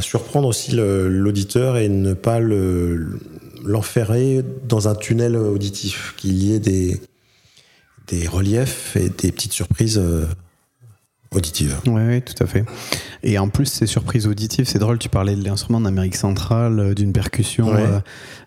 surprendre 0.00 0.46
aussi 0.46 0.70
l'auditeur 0.76 1.76
et 1.76 1.88
ne 1.88 2.12
pas 2.14 2.38
le- 2.38 3.18
l'enferrer 3.64 4.44
dans 4.68 4.86
un 4.86 4.94
tunnel 4.94 5.34
auditif, 5.36 6.14
qu'il 6.16 6.34
y 6.40 6.52
ait 6.54 6.60
des, 6.60 7.00
des 8.06 8.28
reliefs 8.28 8.94
et 8.94 9.08
des 9.08 9.32
petites 9.32 9.52
surprises 9.54 10.00
auditives. 11.34 11.76
Oui, 11.86 12.22
tout 12.22 12.42
à 12.42 12.46
fait. 12.46 12.64
Et 13.22 13.38
en 13.38 13.48
plus, 13.48 13.66
ces 13.66 13.86
surprises 13.86 14.26
auditives, 14.26 14.64
c'est 14.66 14.78
drôle, 14.78 14.98
tu 14.98 15.08
parlais 15.08 15.34
de 15.36 15.44
l'instrument 15.44 15.80
d'Amérique 15.80 16.16
centrale, 16.16 16.78
euh, 16.80 16.94
d'une 16.94 17.12
percussion 17.12 17.68
Ouais. 17.68 17.82
euh, 17.82 18.00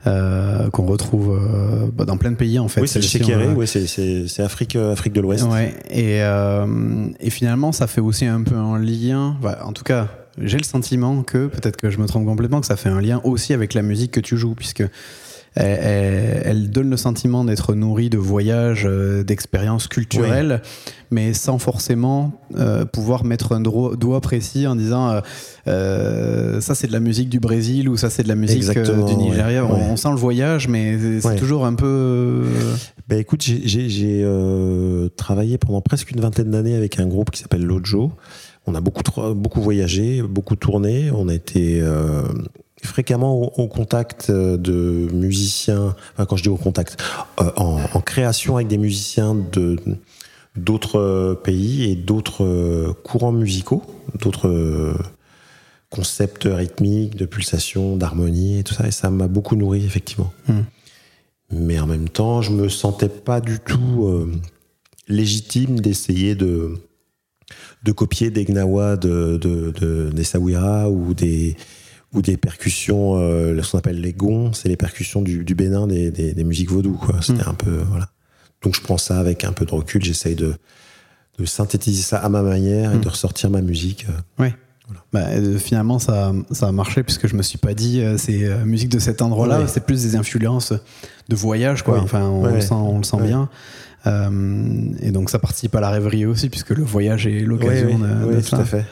euh, 0.08 0.70
qu'on 0.72 0.86
retrouve 0.86 1.32
euh, 1.40 1.88
bah, 1.94 2.06
dans 2.06 2.18
plein 2.18 2.32
de 2.32 2.36
pays, 2.38 2.58
en 2.58 2.68
fait. 2.68 2.82
oui, 2.82 2.88
c'est 2.88 3.00
le 3.00 3.34
a- 3.34 3.54
ouais, 3.54 3.66
c'est- 3.68 4.40
Afrique, 4.42 4.76
Afrique 4.76 5.14
de 5.14 5.22
l'Ouest. 5.22 5.44
Ouais, 5.46 5.76
et, 5.90 6.22
et 7.26 7.30
finalement, 7.30 7.72
ça 7.72 7.88
fait 7.88 8.02
aussi 8.02 8.26
un 8.26 8.42
peu 8.42 8.56
un 8.56 8.80
lien. 8.80 9.36
bah, 9.42 9.60
en 9.64 9.74
tout 9.74 9.84
cas, 9.84 10.08
j'ai 10.42 10.58
le 10.58 10.64
sentiment 10.64 11.22
que, 11.24 11.48
peut-être 11.48 11.78
que 11.78 11.90
je 11.90 11.98
me 12.00 12.08
trompe 12.08 12.26
complètement, 12.26 12.62
que 12.62 12.68
ça 12.68 12.78
fait 12.78 12.90
un 12.90 13.02
lien 13.02 13.22
aussi 13.24 13.54
avec 13.54 13.74
la 13.74 13.82
musique 13.82 14.12
que 14.12 14.20
tu 14.22 14.38
joues, 14.38 14.56
puisque 14.56 14.84
elle, 15.56 16.70
donne 16.72 16.90
le 16.90 16.98
sentiment 16.98 17.44
d'être 17.44 17.74
nourrie 17.76 18.10
de 18.10 18.18
voyages, 18.18 18.86
euh, 18.86 19.24
d'expériences 19.24 19.88
culturelles, 19.88 20.62
mais 21.12 21.34
sans 21.34 21.58
forcément 21.58 22.32
euh, 22.58 22.86
pouvoir 22.86 23.26
mettre 23.26 23.52
un 23.52 23.60
doigt 23.62 24.22
précis 24.22 24.66
en 24.66 24.76
disant 24.76 25.10
euh, 25.10 25.22
euh, 25.68 26.62
ça 26.62 26.74
c'est 26.74 26.88
de 26.88 26.94
la 26.94 27.02
musique 27.02 27.28
du 27.30 27.40
Brésil 27.42 27.90
ou 27.90 27.98
ça 27.98 28.10
c'est 28.10 28.24
de 28.24 28.30
la 28.30 28.36
musique 28.36 28.64
du 28.64 29.16
Nigeria. 29.16 29.66
ouais, 29.66 29.72
On, 29.90 29.98
sent 29.98 30.10
le 30.10 30.16
voyage, 30.16 30.68
mais 30.70 30.98
c'est 31.20 31.28
Ouais. 31.28 31.36
toujours 31.36 31.66
un 31.66 31.74
peu. 31.74 32.44
Bah 33.10 33.18
écoute, 33.18 33.42
j'ai- 33.44 34.26
travaillé 35.18 35.58
pendant 35.58 35.82
presque 35.82 36.12
une 36.12 36.22
vingtaine 36.22 36.52
d'années 36.52 36.76
avec 36.76 37.00
un 37.00 37.08
groupe 37.08 37.32
qui 37.32 37.42
s'appelle 37.42 37.64
Lojo. 37.64 38.12
On 38.68 38.76
a 38.76 38.82
beaucoup, 38.82 39.02
beaucoup 39.34 39.62
voyagé, 39.62 40.22
beaucoup 40.22 40.56
tourné. 40.56 41.12
On 41.12 41.28
a 41.28 41.34
été 41.34 41.82
fréquemment 42.84 43.36
au, 43.36 43.52
au 43.64 43.68
contact 43.68 44.30
euh, 44.30 44.58
de 44.58 45.08
musiciens. 45.14 45.96
Enfin, 46.14 46.26
quand 46.26 46.36
je 46.36 46.44
dis 46.44 46.50
au 46.50 46.58
contact, 46.58 47.02
euh, 47.40 47.52
en, 47.58 47.80
en 47.94 48.02
création 48.02 48.56
avec 48.56 48.68
des 48.68 48.78
musiciens 48.78 49.36
de 49.36 49.78
d'autres 50.56 51.00
euh, 51.00 51.34
pays 51.36 51.90
et 51.90 51.96
d'autres 51.96 52.94
courants 53.04 53.32
musicaux, 53.32 53.84
d'autres 54.20 54.94
concepts 55.90 56.48
rythmiques, 56.50 57.16
de 57.16 57.26
pulsation, 57.26 57.98
d'harmonie 57.98 58.60
et 58.60 58.64
tout 58.64 58.74
ça. 58.74 58.88
Et 58.88 58.92
ça 58.92 59.10
m'a 59.10 59.28
beaucoup 59.28 59.56
nourri, 59.56 59.86
effectivement. 59.86 60.32
Mais 61.52 61.80
en 61.80 61.88
même 61.88 62.08
temps, 62.10 62.42
je 62.42 62.52
me 62.52 62.70
sentais 62.70 63.10
pas 63.10 63.42
du 63.42 63.60
tout 63.60 64.06
euh, 64.08 64.32
légitime 65.10 65.82
d'essayer 65.82 66.34
de, 66.36 66.76
de 67.84 67.92
copier 67.92 68.30
des 68.30 68.46
gnawa 68.46 68.96
de, 68.96 69.38
de, 69.38 69.72
de- 69.72 70.10
des 70.14 70.24
Sawira 70.24 70.90
ou 70.90 71.14
des, 71.14 71.58
ou 72.14 72.22
des 72.22 72.36
percussions, 72.38 73.16
euh, 73.16 73.62
ce 73.62 73.72
qu'on 73.72 73.78
appelle 73.78 74.02
les 74.02 74.14
gonds, 74.14 74.52
c'est 74.54 74.68
les 74.70 74.76
percussions 74.78 75.22
du, 75.22 75.44
du 75.46 75.56
Bénin 75.56 75.88
des, 75.88 76.12
des, 76.12 76.34
des 76.34 76.44
musiques 76.44 76.70
vaudou. 76.70 76.94
quoi. 76.94 77.16
C'était 77.22 77.48
un 77.48 77.54
peu. 77.54 77.78
Voilà. 77.90 78.10
Donc 78.64 78.76
je 78.76 78.82
prends 78.82 78.98
ça 78.98 79.18
avec 79.20 79.44
un 79.46 79.54
peu 79.54 79.66
de 79.66 79.72
recul, 79.72 80.04
j'essaye 80.04 80.36
de, 80.36 80.54
de 81.40 81.46
synthétiser 81.46 82.02
ça 82.04 82.18
à 82.20 82.30
ma 82.30 82.42
manière 82.42 82.94
et 82.94 82.98
de 83.00 83.08
ressortir 83.08 83.50
ma 83.50 83.62
musique. 83.62 84.06
euh. 84.10 84.44
Ouais. 84.44 84.54
Bah, 85.14 85.22
euh, 85.30 85.58
finalement, 85.58 86.00
ça, 86.00 86.34
ça 86.52 86.68
a 86.68 86.72
marché 86.74 87.02
puisque 87.04 87.26
je 87.28 87.36
me 87.38 87.44
suis 87.44 87.58
pas 87.58 87.74
dit 87.74 88.02
euh, 88.02 88.18
c'est 88.18 88.44
euh, 88.44 88.66
musique 88.66 88.90
de 88.90 89.00
cet 89.00 89.22
endroit-là, 89.22 89.62
Ouais. 89.62 89.68
c'est 89.68 89.86
plus 89.86 90.04
des 90.04 90.18
influences 90.18 90.74
de 91.30 91.36
voyage, 91.36 91.84
quoi. 91.84 91.94
Ouais. 91.96 92.02
Enfin, 92.04 92.24
on, 92.28 92.44
Ouais. 92.44 92.56
le 92.56 92.60
sent, 92.62 92.74
on 92.74 92.98
le 92.98 93.04
sent 93.06 93.16
Ouais. 93.18 93.28
bien. 93.28 93.50
Et 95.02 95.12
donc, 95.12 95.30
ça 95.30 95.40
participe 95.40 95.76
à 95.76 95.80
la 95.80 95.90
rêverie 95.92 96.26
aussi, 96.26 96.50
puisque 96.50 96.72
le 96.72 96.84
voyage 96.84 97.26
est 97.28 97.40
l'occasion 97.42 97.88
Oui, 97.88 97.96
oui, 98.02 98.10
de, 98.10 98.26
oui, 98.32 98.36
de 98.36 98.42
tout 98.42 98.48
ça. 98.48 98.58
à 98.60 98.66
fait. 98.66 98.86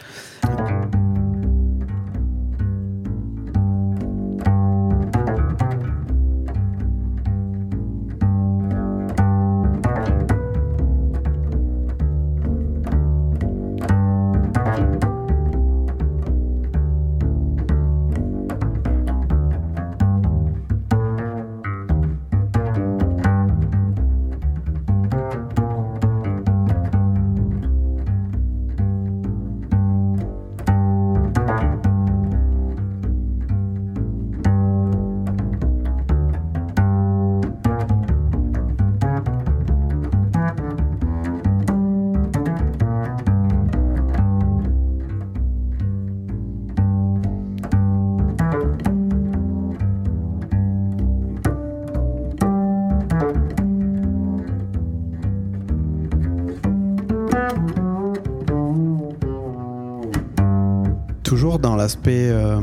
L'aspect 61.89 62.29
euh, 62.29 62.61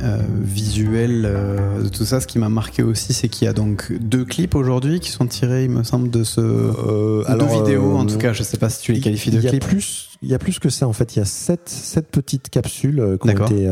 euh, 0.00 0.22
visuel 0.40 1.24
euh, 1.26 1.82
de 1.82 1.88
tout 1.88 2.04
ça, 2.04 2.20
ce 2.20 2.28
qui 2.28 2.38
m'a 2.38 2.48
marqué 2.48 2.84
aussi, 2.84 3.12
c'est 3.12 3.28
qu'il 3.28 3.46
y 3.46 3.48
a 3.48 3.52
donc 3.52 3.92
deux 4.00 4.24
clips 4.24 4.54
aujourd'hui 4.54 5.00
qui 5.00 5.10
sont 5.10 5.26
tirés, 5.26 5.64
il 5.64 5.70
me 5.70 5.82
semble, 5.82 6.08
de 6.08 6.22
ce. 6.22 6.40
Euh, 6.40 7.36
deux 7.36 7.46
vidéos, 7.46 7.96
en 7.96 8.06
tout 8.06 8.16
cas, 8.16 8.32
je 8.32 8.44
sais 8.44 8.56
pas 8.56 8.70
si 8.70 8.80
tu 8.80 8.92
les 8.92 9.00
qualifies 9.00 9.32
de 9.32 9.40
clips. 9.40 9.64
plus, 9.64 10.10
il 10.22 10.28
y 10.28 10.34
a 10.34 10.38
plus 10.38 10.60
que 10.60 10.68
ça 10.68 10.86
en 10.86 10.92
fait. 10.92 11.16
Il 11.16 11.18
y 11.18 11.22
a 11.22 11.24
sept, 11.24 11.68
sept 11.68 12.06
petites 12.06 12.48
capsules 12.48 13.18
qui 13.20 13.28
ont 13.28 13.46
été 13.46 13.68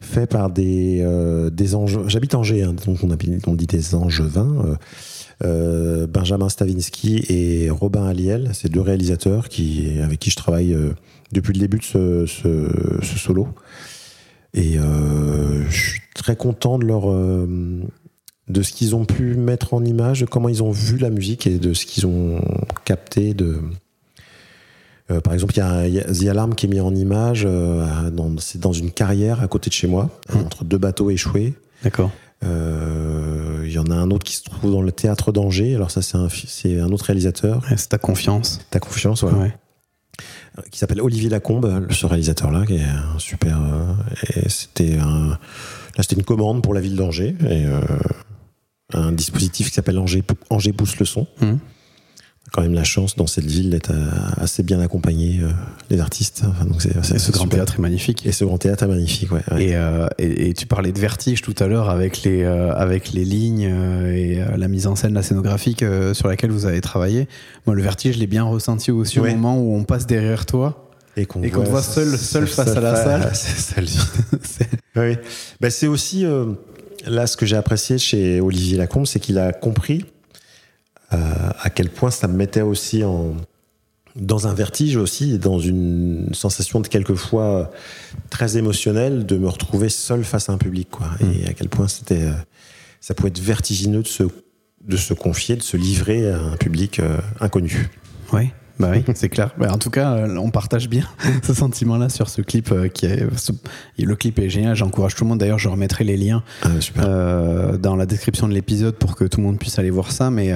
faites 0.00 0.30
par 0.30 0.48
des 0.48 1.06
des 1.52 1.74
anges. 1.74 2.00
J'habite 2.06 2.34
Angers, 2.34 2.62
hein, 2.62 2.74
donc 2.86 3.00
on, 3.02 3.54
dit 3.54 3.66
des 3.66 3.94
angevins. 3.94 4.78
Benjamin 5.42 6.48
Stavinsky 6.48 7.22
et 7.28 7.68
Robin 7.68 8.06
Aliel, 8.06 8.48
c'est 8.54 8.70
deux 8.70 8.80
réalisateurs 8.80 9.50
qui, 9.50 9.98
avec 10.02 10.20
qui 10.20 10.30
je 10.30 10.36
travaille 10.36 10.74
depuis 11.32 11.52
le 11.52 11.60
début 11.60 11.78
de 11.78 11.84
ce, 11.84 12.26
ce, 12.26 12.68
ce 13.02 13.18
solo. 13.18 13.48
Et 14.54 14.78
euh, 14.78 15.68
je 15.68 15.76
suis 15.90 16.00
très 16.14 16.36
content 16.36 16.78
de 16.78 16.84
leur 16.84 17.10
euh, 17.10 17.80
de 18.48 18.62
ce 18.62 18.72
qu'ils 18.72 18.94
ont 18.94 19.04
pu 19.04 19.34
mettre 19.34 19.74
en 19.74 19.84
image, 19.84 20.20
de 20.20 20.26
comment 20.26 20.48
ils 20.48 20.62
ont 20.62 20.70
vu 20.70 20.98
la 20.98 21.10
musique 21.10 21.46
et 21.46 21.58
de 21.58 21.72
ce 21.74 21.86
qu'ils 21.86 22.06
ont 22.06 22.40
capté 22.84 23.34
de 23.34 23.60
Euh, 25.10 25.20
par 25.20 25.34
exemple, 25.34 25.52
il 25.54 25.58
y 25.58 25.60
a, 25.60 25.86
il 25.86 25.94
y 25.94 26.00
a 26.00 26.04
The 26.04 26.28
Alarm 26.30 26.54
qui 26.54 26.64
est 26.64 26.68
mis 26.70 26.80
en 26.80 26.94
image. 26.94 27.44
dans- 27.44 28.38
c'est 28.38 28.58
dans 28.58 28.72
une 28.72 28.90
carrière 28.90 29.42
à 29.42 29.48
côté 29.48 29.68
de 29.68 29.74
chez 29.74 29.86
moi, 29.86 30.08
Mmh. 30.32 30.38
entre 30.38 30.64
deux 30.64 30.78
bateaux 30.78 31.10
échoués. 31.10 31.52
D'accord. 31.82 32.10
Il 32.42 33.70
y 33.72 33.78
en 33.78 33.86
a 33.90 33.94
un 33.94 34.10
autre 34.10 34.24
qui 34.24 34.34
se 34.36 34.42
trouve 34.44 34.70
dans 34.72 34.82
le 34.82 34.92
théâtre 34.92 35.32
d'Angers. 35.32 35.74
Alors 35.74 35.90
ça, 35.90 36.00
c'est 36.02 36.16
un, 36.16 36.28
c'est 36.46 36.78
un 36.80 36.90
autre 36.90 37.06
réalisateur. 37.06 37.62
Ouais, 37.70 37.76
c'est 37.76 37.88
ta 37.88 37.98
confiance. 37.98 38.60
T'as 38.70 38.78
confiance, 38.80 39.22
voilà. 39.24 39.38
Ouais. 39.38 39.54
Qui 40.70 40.78
s'appelle 40.78 41.00
Olivier 41.00 41.28
Lacombe, 41.28 41.88
ce 41.90 42.06
réalisateur-là, 42.06 42.64
qui 42.64 42.76
est 42.76 42.84
un 42.84 43.18
super. 43.18 43.60
euh, 43.60 43.92
et 44.36 44.48
c'était 44.48 44.96
une 44.96 46.22
commande 46.24 46.62
pour 46.62 46.74
la 46.74 46.80
ville 46.80 46.94
d'Angers 46.94 47.34
et 47.40 47.66
euh, 47.66 47.80
un 48.92 49.10
dispositif 49.10 49.68
qui 49.68 49.74
s'appelle 49.74 49.98
Angers, 49.98 50.22
Angers 50.50 50.72
pousse 50.72 50.98
le 50.98 51.06
son. 51.06 51.26
Mhm. 51.40 51.58
Quand 52.52 52.62
même 52.62 52.74
la 52.74 52.84
chance 52.84 53.16
dans 53.16 53.26
cette 53.26 53.46
ville 53.46 53.70
d'être 53.70 53.90
euh, 53.90 54.06
assez 54.36 54.62
bien 54.62 54.78
accompagné 54.78 55.40
euh, 55.42 55.48
les 55.90 55.98
artistes. 55.98 56.44
Enfin, 56.46 56.66
donc 56.66 56.80
c'est, 56.82 56.92
c'est 57.04 57.16
Et 57.16 57.18
ce 57.18 57.32
grand 57.32 57.44
super. 57.44 57.56
théâtre 57.58 57.74
est 57.78 57.82
magnifique. 57.82 58.24
Et 58.26 58.30
ce 58.32 58.44
grand 58.44 58.58
théâtre 58.58 58.84
est 58.84 58.88
magnifique, 58.88 59.32
ouais. 59.32 59.40
ouais. 59.50 59.64
Et, 59.64 59.74
euh, 59.74 60.06
et, 60.18 60.50
et 60.50 60.54
tu 60.54 60.66
parlais 60.66 60.92
de 60.92 60.98
vertige 61.00 61.42
tout 61.42 61.54
à 61.58 61.66
l'heure 61.66 61.90
avec 61.90 62.22
les, 62.22 62.42
euh, 62.44 62.72
avec 62.74 63.12
les 63.12 63.24
lignes 63.24 63.66
euh, 63.68 64.14
et 64.14 64.40
euh, 64.40 64.56
la 64.56 64.68
mise 64.68 64.86
en 64.86 64.94
scène, 64.94 65.14
la 65.14 65.22
scénographique 65.24 65.84
sur 66.12 66.28
laquelle 66.28 66.52
vous 66.52 66.66
avez 66.66 66.80
travaillé. 66.80 67.28
Moi, 67.66 67.74
le 67.74 67.82
vertige, 67.82 68.14
je 68.14 68.20
l'ai 68.20 68.28
bien 68.28 68.44
ressenti 68.44 68.92
aussi 68.92 69.18
Ouais. 69.18 69.32
au 69.32 69.36
moment 69.36 69.58
où 69.60 69.74
on 69.74 69.82
passe 69.82 70.06
derrière 70.06 70.46
toi. 70.46 70.90
Et 71.16 71.26
qu'on 71.26 71.40
te 71.40 71.48
voit 71.68 71.82
seul- 71.82 72.16
seul 72.18 72.46
face 72.46 72.76
à 72.76 72.80
la 72.80 72.94
salle. 72.94 73.30
C'est 73.34 73.74
ça 73.74 73.80
le 73.80 73.86
C'est- 73.86 74.68
Oui. 74.96 75.16
Ben, 75.60 75.70
c'est 75.70 75.86
aussi 75.88 76.24
là 77.06 77.26
ce 77.26 77.36
que 77.36 77.46
j'ai 77.46 77.56
apprécié 77.56 77.98
chez 77.98 78.40
Olivier 78.40 78.76
Lacombe, 78.78 79.06
c'est 79.06 79.18
qu'il 79.20 79.38
a 79.38 79.52
compris 79.52 80.04
à 81.16 81.70
quel 81.70 81.90
point 81.90 82.10
ça 82.10 82.28
me 82.28 82.34
mettait 82.34 82.62
aussi 82.62 83.04
en 83.04 83.34
dans 84.16 84.46
un 84.46 84.54
vertige 84.54 84.96
aussi, 84.96 85.38
dans 85.38 85.58
une 85.58 86.28
sensation 86.32 86.80
de 86.80 86.86
quelquefois 86.86 87.70
très 88.30 88.56
émotionnelle 88.56 89.26
de 89.26 89.36
me 89.36 89.48
retrouver 89.48 89.88
seul 89.88 90.24
face 90.24 90.48
à 90.48 90.52
un 90.52 90.58
public, 90.58 90.88
quoi. 90.90 91.08
Et 91.20 91.48
à 91.48 91.52
quel 91.52 91.68
point 91.68 91.88
c'était, 91.88 92.22
euh, 92.22 92.32
ça 93.00 93.14
pouvait 93.14 93.30
être 93.30 93.40
vertigineux 93.40 94.02
de 94.02 94.08
se 94.08 94.24
de 94.86 94.98
se 94.98 95.14
confier, 95.14 95.56
de 95.56 95.62
se 95.62 95.78
livrer 95.78 96.30
à 96.30 96.38
un 96.38 96.56
public 96.56 97.00
euh, 97.00 97.16
inconnu. 97.40 97.88
Oui, 98.34 98.50
bah 98.78 98.90
oui, 98.92 99.02
c'est 99.14 99.30
clair. 99.30 99.54
Bah, 99.56 99.72
en 99.72 99.78
tout 99.78 99.88
cas, 99.88 100.12
euh, 100.12 100.36
on 100.36 100.50
partage 100.50 100.90
bien 100.90 101.08
ce 101.42 101.54
sentiment-là 101.54 102.10
sur 102.10 102.28
ce 102.28 102.42
clip 102.42 102.70
qui 102.92 103.06
est. 103.06 103.26
le 103.98 104.16
clip 104.16 104.38
est 104.38 104.50
génial. 104.50 104.76
J'encourage 104.76 105.14
tout 105.14 105.24
le 105.24 105.30
monde. 105.30 105.38
D'ailleurs, 105.38 105.58
je 105.58 105.70
remettrai 105.70 106.04
les 106.04 106.18
liens 106.18 106.44
Ah, 106.62 106.68
euh, 106.98 107.78
dans 107.78 107.96
la 107.96 108.04
description 108.04 108.46
de 108.46 108.52
l'épisode 108.52 108.96
pour 108.96 109.16
que 109.16 109.24
tout 109.24 109.40
le 109.40 109.46
monde 109.46 109.58
puisse 109.58 109.78
aller 109.78 109.90
voir 109.90 110.12
ça. 110.12 110.30
Mais 110.30 110.52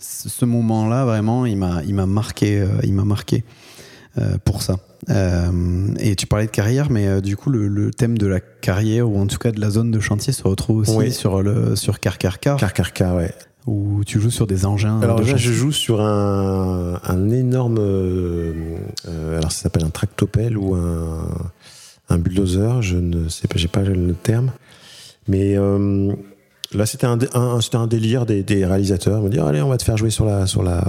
ce 0.00 0.44
moment-là, 0.44 1.04
vraiment, 1.04 1.46
il 1.46 1.56
m'a, 1.56 1.82
il 1.86 1.94
m'a 1.94 2.06
marqué. 2.06 2.58
euh, 2.60 2.66
il 2.82 2.92
m'a 2.94 3.04
marqué 3.04 3.44
euh, 4.18 4.38
pour 4.44 4.62
ça. 4.62 4.76
Euh, 5.08 5.94
et 6.00 6.16
tu 6.16 6.26
parlais 6.26 6.46
de 6.46 6.50
carrière, 6.50 6.90
mais 6.90 7.20
du 7.22 7.36
coup, 7.36 7.50
le, 7.50 7.68
le 7.68 7.90
thème 7.92 8.18
de 8.18 8.26
la 8.26 8.40
carrière 8.40 9.08
ou 9.08 9.18
en 9.18 9.26
tout 9.26 9.38
cas 9.38 9.50
de 9.52 9.60
la 9.60 9.70
zone 9.70 9.90
de 9.90 10.00
chantier 10.00 10.32
se 10.32 10.42
retrouve 10.42 10.78
aussi 10.78 10.96
Oui. 10.96 11.12
sur 11.12 11.42
le 11.42 11.76
sur 11.76 12.00
Car 12.00 12.18
Car 12.18 12.38
Car, 12.40 12.56
Car 12.56 12.72
car 12.72 12.92
car, 12.92 13.16
ouais. 13.16 13.32
où 13.66 14.02
tu 14.04 14.20
joues 14.20 14.30
sur 14.30 14.46
des 14.46 14.66
engins. 14.66 15.00
Alors 15.00 15.16
de 15.16 15.22
là, 15.22 15.30
chantier. 15.32 15.46
je 15.46 15.52
joue 15.52 15.72
sur 15.72 16.00
un, 16.00 17.00
un 17.04 17.30
énorme. 17.30 17.78
euh, 17.78 19.38
alors 19.38 19.52
ça 19.52 19.62
s'appelle 19.62 19.84
un 19.84 19.90
tractopelle 19.90 20.58
ou 20.58 20.74
un, 20.74 21.28
un 22.08 22.18
bulldozer. 22.18 22.82
Je 22.82 22.96
ne 22.96 23.28
sais 23.28 23.48
pas, 23.48 23.56
j'ai 23.58 23.68
pas 23.68 23.82
le 23.82 24.14
terme. 24.14 24.50
Mais 25.28 25.56
euh, 25.56 26.12
là, 26.74 26.86
c'était 26.86 27.06
un, 27.06 27.18
un- 27.34 27.86
délire 27.86 28.26
des, 28.26 28.42
des 28.42 28.64
réalisateurs. 28.66 29.22
Me 29.22 29.28
dire, 29.30 29.44
allez, 29.46 29.60
on 29.62 29.68
va 29.68 29.76
te 29.78 29.84
faire 29.84 29.96
jouer 29.96 30.10
sur 30.10 30.24
la, 30.24 30.46
sur 30.46 30.62
la, 30.62 30.84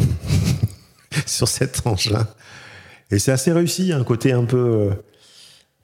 sur 1.25 1.47
cet 1.47 1.81
engin. 1.85 2.27
Et 3.11 3.19
c'est 3.19 3.31
assez 3.31 3.51
réussi. 3.51 3.83
Il 3.83 3.87
y 3.89 3.93
a 3.93 3.97
un 3.97 4.03
côté 4.03 4.31
un 4.31 4.45
peu. 4.45 4.57
euh, 4.57 4.89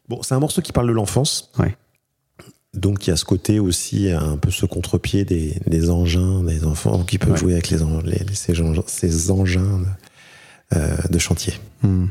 Bon, 0.07 0.21
c'est 0.23 0.33
un 0.35 0.39
morceau 0.39 0.61
qui 0.61 0.71
parle 0.71 0.87
de 0.87 0.93
l'enfance. 0.93 1.51
Ouais. 1.59 1.75
Donc 2.73 3.07
il 3.07 3.09
y 3.09 3.13
a 3.13 3.17
ce 3.17 3.25
côté 3.25 3.59
aussi 3.59 4.09
un 4.11 4.37
peu 4.37 4.51
ce 4.51 4.65
contre-pied 4.65 5.25
des, 5.25 5.59
des 5.65 5.89
engins, 5.89 6.43
des 6.43 6.63
enfants 6.63 7.03
qui 7.03 7.17
peuvent 7.17 7.31
Ouais. 7.31 7.37
jouer 7.37 7.53
avec 7.53 7.69
les, 7.69 7.77
ces, 8.35 8.61
engins, 8.61 8.83
ces 8.87 9.31
engins 9.31 9.79
de, 9.79 10.77
euh, 10.77 10.95
de 11.09 11.17
chantier. 11.19 11.53
Hmm. 11.81 12.05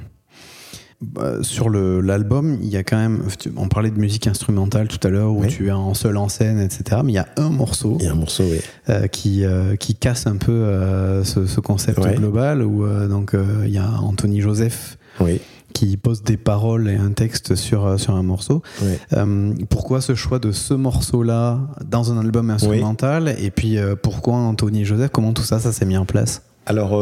Bah, 1.03 1.43
sur 1.43 1.69
l'album, 1.69 2.57
il 2.63 2.69
y 2.71 2.77
a 2.79 2.83
quand 2.83 2.97
même. 2.97 3.23
On 3.57 3.69
parlait 3.69 3.91
de 3.91 3.99
musique 3.99 4.27
instrumentale 4.27 4.89
tout 4.89 5.05
à 5.07 5.11
l'heure 5.11 5.31
où 5.33 5.43
Oui. 5.43 5.49
tu 5.49 5.69
es 5.69 5.71
en 5.71 5.93
seul 5.93 6.17
en 6.17 6.29
scène, 6.31 6.59
etc. 6.59 7.03
Mais 7.05 7.13
il 7.13 7.17
y 7.17 7.19
a 7.19 7.29
un 7.37 7.51
morceau 7.51 7.99
Il 8.01 8.07
y 8.07 8.09
a 8.09 8.13
un 8.13 8.17
morceau, 8.17 8.45
oui. 8.45 8.61
euh, 8.89 9.07
qui, 9.07 9.45
euh, 9.45 9.77
qui 9.77 9.95
casse 9.95 10.27
un 10.27 10.37
peu 10.37 10.53
euh, 10.53 11.23
ce, 11.23 11.45
ce 11.47 11.61
concept 11.61 11.99
Ouais. 11.99 12.15
global 12.15 12.63
où 12.63 12.87
donc 13.09 13.37
il 13.65 13.71
y 13.71 13.77
a 13.79 13.91
Anthony 14.01 14.41
Joseph 14.41 14.97
Oui, 15.21 15.39
qui 15.75 15.99
pose 15.99 16.23
des 16.23 16.39
paroles 16.39 16.89
et 16.89 16.97
un 16.97 17.13
texte 17.13 17.57
sur, 17.57 18.01
sur 18.01 18.15
un 18.15 18.23
morceau. 18.23 18.63
oui. 18.83 19.65
Pourquoi 19.69 20.01
ce 20.01 20.15
choix 20.15 20.39
de 20.39 20.51
ce 20.51 20.73
morceau-là 20.73 21.61
dans 21.85 22.11
un 22.11 22.19
album 22.19 22.49
instrumental? 22.49 23.35
Et 23.39 23.51
puis 23.51 23.77
pourquoi 24.03 24.37
Anthony 24.37 24.87
Joseph? 24.87 25.11
Comment 25.13 25.35
tout 25.35 25.43
ça, 25.43 25.59
ça 25.59 25.73
s'est 25.73 25.85
mis 25.85 25.99
en 25.99 26.07
place? 26.07 26.41
Alors, 26.65 26.99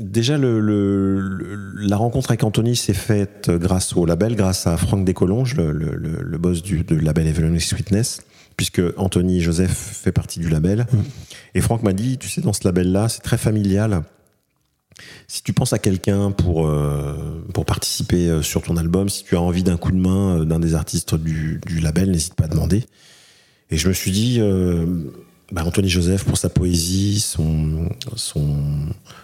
déjà, 0.00 0.38
le, 0.38 0.60
le- 0.60 1.72
la 1.76 1.96
rencontre 1.96 2.30
avec 2.30 2.42
Anthony 2.44 2.76
s'est 2.76 2.94
faite 2.94 3.50
grâce 3.50 3.96
au 3.96 4.06
label, 4.06 4.36
grâce 4.36 4.66
à 4.66 4.76
Franck 4.76 5.04
Descolonges, 5.04 5.54
le, 5.56 5.72
le- 5.72 6.38
boss 6.38 6.62
du 6.62 6.84
de 6.84 6.94
label 6.96 7.26
Evelyn 7.26 7.58
Sweetness, 7.58 8.22
puisque 8.56 8.80
Anthony 8.96 9.40
Joseph 9.40 9.72
fait 10.02 10.12
partie 10.12 10.38
du 10.40 10.48
label. 10.48 10.86
Et 11.54 11.60
Franck 11.60 11.82
m'a 11.82 11.92
dit, 11.92 12.18
tu 12.18 12.28
sais, 12.28 12.40
dans 12.40 12.52
ce 12.52 12.60
label-là, 12.64 13.08
c'est 13.08 13.22
très 13.22 13.38
familial. 13.38 14.02
Si 15.28 15.42
tu 15.42 15.52
penses 15.52 15.72
à 15.72 15.78
quelqu'un 15.78 16.32
pour, 16.32 16.66
euh, 16.66 17.44
pour 17.54 17.64
participer 17.64 18.28
euh, 18.28 18.42
sur 18.42 18.62
ton 18.62 18.76
album, 18.76 19.08
si 19.08 19.22
tu 19.24 19.36
as 19.36 19.40
envie 19.40 19.62
d'un 19.62 19.76
coup 19.76 19.92
de 19.92 19.96
main 19.96 20.40
euh, 20.40 20.44
d'un 20.44 20.58
des 20.58 20.74
artistes 20.74 21.14
du, 21.14 21.60
du 21.66 21.78
label, 21.80 22.10
n'hésite 22.10 22.34
pas 22.34 22.44
à 22.44 22.48
demander. 22.48 22.84
Et 23.70 23.76
je 23.76 23.86
me 23.88 23.92
suis 23.92 24.10
dit, 24.10 24.38
euh, 24.40 24.86
bah, 25.52 25.64
Anthony 25.64 25.88
Joseph 25.88 26.24
pour 26.24 26.38
sa 26.38 26.48
poésie, 26.48 27.20
son, 27.20 27.88
son, 28.16 28.56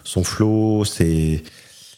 son 0.05 0.25
flow, 0.25 0.85
ses, 0.85 1.43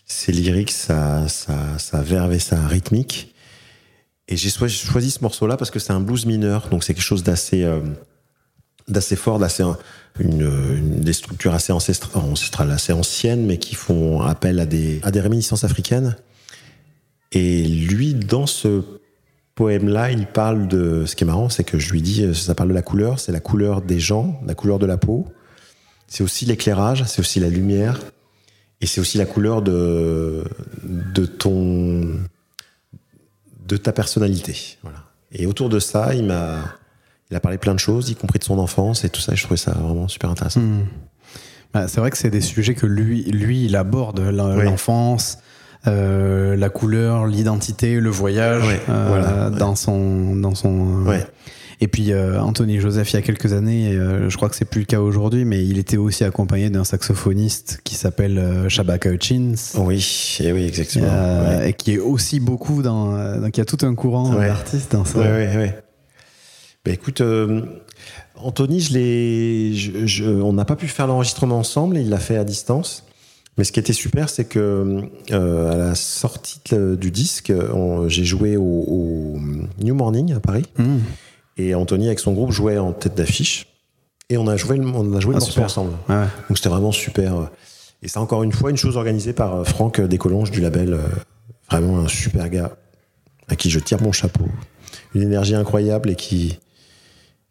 ses 0.07 0.33
lyrics, 0.33 0.73
sa, 0.73 1.29
sa, 1.29 1.79
sa 1.79 2.03
verve 2.03 2.33
et 2.33 2.39
sa 2.39 2.67
rythmique. 2.67 3.35
Et 4.29 4.37
j'ai 4.37 4.51
choi- 4.51 4.69
choisi 4.69 5.11
ce 5.11 5.21
morceau-là 5.23 5.57
parce 5.57 5.71
que 5.71 5.79
c'est 5.79 5.93
un 5.93 6.01
blues 6.01 6.27
mineur, 6.27 6.69
donc 6.69 6.83
c'est 6.83 6.95
quelque 6.95 7.05
chose 7.05 7.23
d'assez 7.23 7.63
euh, 7.63 7.81
fort, 9.17 9.39
d'assez 9.39 9.63
une, 10.19 11.01
des 11.01 11.13
structures 11.13 11.55
assez 11.55 11.73
ancestrales, 11.73 12.25
ancestrales, 12.25 12.71
assez 12.73 12.93
anciennes, 12.93 13.47
mais 13.47 13.59
qui 13.59 13.75
font 13.77 14.23
appel 14.23 14.59
à 14.59 14.67
des, 14.67 15.01
à 15.03 15.13
des 15.13 15.21
réminiscences 15.21 15.63
africaines. 15.63 16.17
Et 17.33 17.65
lui, 17.65 18.15
dans 18.15 18.47
ce 18.47 18.83
poème-là, 19.57 20.13
il 20.13 20.27
parle 20.27 20.69
de. 20.69 21.05
Ce 21.07 21.17
qui 21.17 21.25
est 21.25 21.27
marrant, 21.27 21.49
c'est 21.49 21.65
que 21.65 21.79
je 21.81 21.91
lui 21.91 22.01
dis, 22.03 22.33
ça 22.35 22.55
parle 22.55 22.69
de 22.69 22.75
la 22.75 22.83
couleur, 22.83 23.19
c'est 23.19 23.33
la 23.33 23.41
couleur 23.41 23.83
des 23.83 23.99
gens, 23.99 24.41
la 24.47 24.55
couleur 24.55 24.79
de 24.79 24.87
la 24.87 24.97
peau. 24.99 25.27
C'est 26.07 26.23
aussi 26.23 26.45
l'éclairage, 26.45 27.03
c'est 27.09 27.19
aussi 27.21 27.41
la 27.41 27.49
lumière, 27.49 27.99
et 28.81 28.87
c'est 28.87 29.01
aussi 29.01 29.19
la 29.19 29.27
couleur 29.27 29.63
de 29.63 30.45
de 30.85 31.27
ton 31.27 32.13
de 33.67 33.77
ta 33.77 33.93
personnalité. 33.93 34.77
Voilà. 34.83 34.99
Et 35.33 35.47
autour 35.47 35.69
de 35.69 35.81
ça, 35.81 36.15
il 36.15 36.25
m'a 36.25 36.59
il 37.31 37.37
a 37.37 37.41
parlé 37.41 37.59
plein 37.59 37.75
de 37.75 37.81
choses, 37.81 38.09
y 38.11 38.15
compris 38.15 38.39
de 38.39 38.45
son 38.45 38.59
enfance 38.61 39.05
et 39.05 39.09
tout 39.11 39.21
ça. 39.21 39.33
Et 39.33 39.37
je 39.37 39.43
trouvais 39.43 39.57
ça 39.57 39.73
vraiment 39.73 40.07
super 40.07 40.31
intéressant. 40.31 40.61
Hmm. 40.61 40.85
Bah, 41.75 41.89
c'est 41.89 41.99
vrai 41.99 42.11
que 42.13 42.17
c'est 42.19 42.31
des 42.31 42.41
sujets 42.41 42.75
que 42.75 42.87
lui, 42.87 43.25
lui 43.25 43.65
il 43.65 43.75
aborde, 43.75 44.21
l'en- 44.21 44.57
Ouais. 44.57 44.65
Euh, 45.87 46.57
la 46.57 46.69
couleur, 46.69 47.27
l'identité, 47.27 48.01
le 48.01 48.11
voyage, 48.11 48.65
Ouais, 48.67 48.81
euh, 48.89 49.05
voilà, 49.09 49.49
ouais. 49.51 49.59
dans 49.59 49.75
son, 49.77 50.35
dans 50.37 50.55
son. 50.55 51.03
euh, 51.07 51.11
Ouais. 51.11 51.27
Et 51.83 51.89
puis 51.89 52.11
euh, 52.13 52.41
Anthony 52.41 52.81
Joseph, 52.81 53.13
il 53.13 53.17
y 53.17 53.19
a 53.19 53.23
quelques 53.23 53.53
années, 53.53 53.91
euh, 53.93 54.31
je 54.31 54.37
crois 54.39 54.49
que 54.49 54.57
c'est 54.57 54.65
plus 54.65 54.81
le 54.81 54.87
cas 54.87 55.01
aujourd'hui, 55.01 55.45
mais 55.45 55.63
il 55.63 55.77
était 55.79 55.99
aussi 55.99 56.25
accompagné 56.25 56.71
d'un 56.71 56.85
saxophoniste 56.85 57.81
qui 57.85 57.95
s'appelle 57.97 58.39
euh, 58.39 58.69
Shabaka 58.71 59.11
Hutchins. 59.11 59.53
Oui, 59.77 60.39
et 60.41 60.53
oui, 60.53 60.65
exactement. 60.65 61.07
ouais. 61.07 61.69
Et 61.69 61.73
qui 61.75 61.93
est 61.93 61.99
aussi 61.99 62.41
beaucoup 62.41 62.81
dans. 62.83 63.39
donc 63.41 63.55
il 63.57 63.61
y 63.61 63.63
a 63.63 63.67
tout 63.67 63.85
un 63.85 63.95
courant 63.95 64.35
Ouais. 64.35 64.47
d'artistes 64.49 64.93
dans 64.93 65.05
ça. 65.05 65.19
Ouais, 65.19 65.27
ouais, 65.27 65.57
ouais. 65.57 65.79
Bah, 66.87 66.93
écoute, 66.93 67.21
Anthony, 68.37 68.81
je 68.81 68.93
l'ai, 68.95 69.75
je- 69.75 70.07
je- 70.07 70.25
on 70.25 70.53
n'a 70.53 70.65
pas 70.65 70.77
pu 70.77 70.87
faire 70.89 71.07
l'enregistrement 71.07 71.59
ensemble, 71.59 71.97
il 71.99 72.09
l'a 72.09 72.19
fait 72.19 72.37
à 72.37 72.45
distance. 72.45 73.05
Mais 73.59 73.65
ce 73.65 73.73
qui 73.73 73.81
était 73.81 73.93
super, 73.95 74.29
c'est 74.29 74.45
que 74.45 75.03
euh, 75.33 75.73
à 75.73 75.77
la 75.77 75.95
sortie 75.95 76.61
de- 76.71 76.95
du 76.95 77.11
disque, 77.11 77.53
j'ai 78.09 78.25
joué 78.25 78.57
au, 78.57 78.63
au 78.63 79.39
New 79.83 79.95
Morning 79.95 80.33
à 80.35 80.41
Paris, 80.41 80.67
Hmm. 80.79 80.99
et 81.57 81.75
Anthony 81.75 82.07
avec 82.09 82.19
son 82.19 82.33
groupe 82.35 82.51
jouait 82.53 82.77
en 82.79 82.93
tête 82.93 83.15
d'affiche, 83.15 83.67
et 84.29 84.37
on 84.37 84.47
a 84.47 84.57
joué, 84.57 84.77
le- 84.77 84.87
on 84.87 85.15
a 85.15 85.21
joué 85.21 85.35
Ah, 85.35 85.39
le 85.39 85.41
morceau 85.41 85.51
super. 85.53 85.65
ensemble. 85.65 85.93
Ouais. 86.09 86.25
Donc 86.49 86.57
c'était 86.59 86.69
vraiment 86.69 86.93
super. 86.93 87.51
Et 88.03 88.09
c'est 88.09 88.19
encore 88.19 88.43
une 88.43 88.53
fois 88.53 88.71
une 88.71 88.77
chose 88.77 88.97
organisée 88.99 89.33
par 89.33 89.55
euh, 89.55 89.65
Franck 89.65 90.01
Descolonges 90.01 90.51
du 90.51 90.61
label. 90.61 90.93
euh, 90.95 90.99
Vraiment 91.71 91.99
un 91.99 92.07
super 92.09 92.49
gars 92.49 92.77
à 93.49 93.57
qui 93.57 93.71
je 93.71 93.81
tire 93.81 94.01
mon 94.01 94.13
chapeau. 94.13 94.45
Une 95.17 95.23
énergie 95.23 95.57
incroyable 95.57 96.11
et 96.11 96.15
qui, 96.15 96.61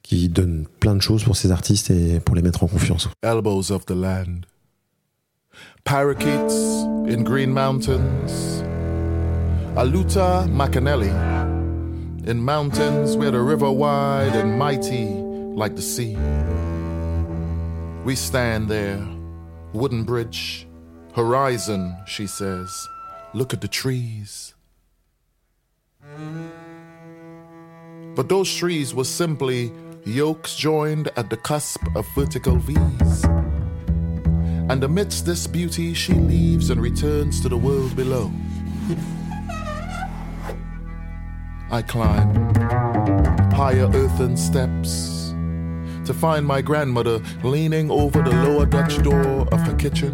qui 0.03 0.29
donne 0.29 0.65
plein 0.79 0.95
de 0.95 1.01
choses 1.01 1.23
pour 1.25 1.35
ses 1.35 1.51
artistes 1.51 1.89
et 1.89 2.21
pour 2.21 2.33
les 2.35 2.41
mettre 2.41 2.63
en 2.63 2.67
confiance. 2.67 3.09
elbows 3.23 3.71
of 3.73 3.85
the 3.85 3.91
land. 3.91 4.45
Parakeets 5.85 6.55
in 7.13 7.23
green 7.23 7.53
mountains. 7.53 8.63
Aluta 9.77 10.49
Macanelli 10.49 11.13
in 12.27 12.43
mountains 12.43 13.15
where 13.15 13.29
the 13.29 13.39
river 13.39 13.71
wide 13.71 14.35
and 14.35 14.57
mighty 14.57 15.05
like 15.05 15.75
the 15.75 15.83
sea. 15.83 16.17
We 18.03 18.15
stand 18.15 18.67
there, 18.67 18.99
wooden 19.73 20.05
bridge, 20.05 20.67
horizon, 21.13 21.95
she 22.07 22.25
says. 22.25 22.87
Look 23.35 23.53
at 23.53 23.61
the 23.61 23.67
trees. 23.67 24.55
But 28.15 28.27
those 28.27 28.51
trees 28.51 28.95
were 28.95 29.03
simply 29.03 29.71
yokes 30.03 30.55
joined 30.55 31.09
at 31.15 31.29
the 31.29 31.37
cusp 31.37 31.83
of 31.95 32.07
vertical 32.15 32.55
V's. 32.57 33.44
And 34.67 34.83
amidst 34.83 35.25
this 35.25 35.45
beauty, 35.45 35.93
she 35.93 36.13
leaves 36.13 36.71
and 36.71 36.81
returns 36.81 37.39
to 37.41 37.49
the 37.49 37.57
world 37.57 37.95
below. 37.95 38.31
I 41.71 41.81
climb 41.81 42.33
higher 43.51 43.89
earthen 43.93 44.35
steps 44.35 45.33
to 46.05 46.13
find 46.13 46.45
my 46.45 46.61
grandmother 46.61 47.21
leaning 47.43 47.91
over 47.91 48.21
the 48.21 48.31
lower 48.31 48.65
Dutch 48.65 49.01
door 49.03 49.47
of 49.51 49.59
her 49.61 49.75
kitchen, 49.75 50.13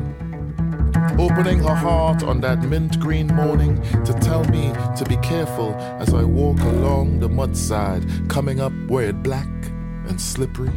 opening 1.18 1.60
her 1.60 1.76
heart 1.76 2.22
on 2.24 2.42
that 2.42 2.60
mint 2.64 3.00
green 3.00 3.28
morning 3.28 3.82
to 4.04 4.14
tell 4.22 4.44
me 4.46 4.74
to 4.98 5.06
be 5.08 5.18
careful 5.18 5.74
as 6.00 6.14
I 6.14 6.24
walk 6.24 6.60
along 6.60 7.20
the 7.20 7.30
mudside, 7.30 8.30
coming 8.30 8.60
up 8.60 8.74
where 8.88 9.10
it 9.10 9.24
black 9.24 9.48
and 10.08 10.20
slippery. 10.20 10.72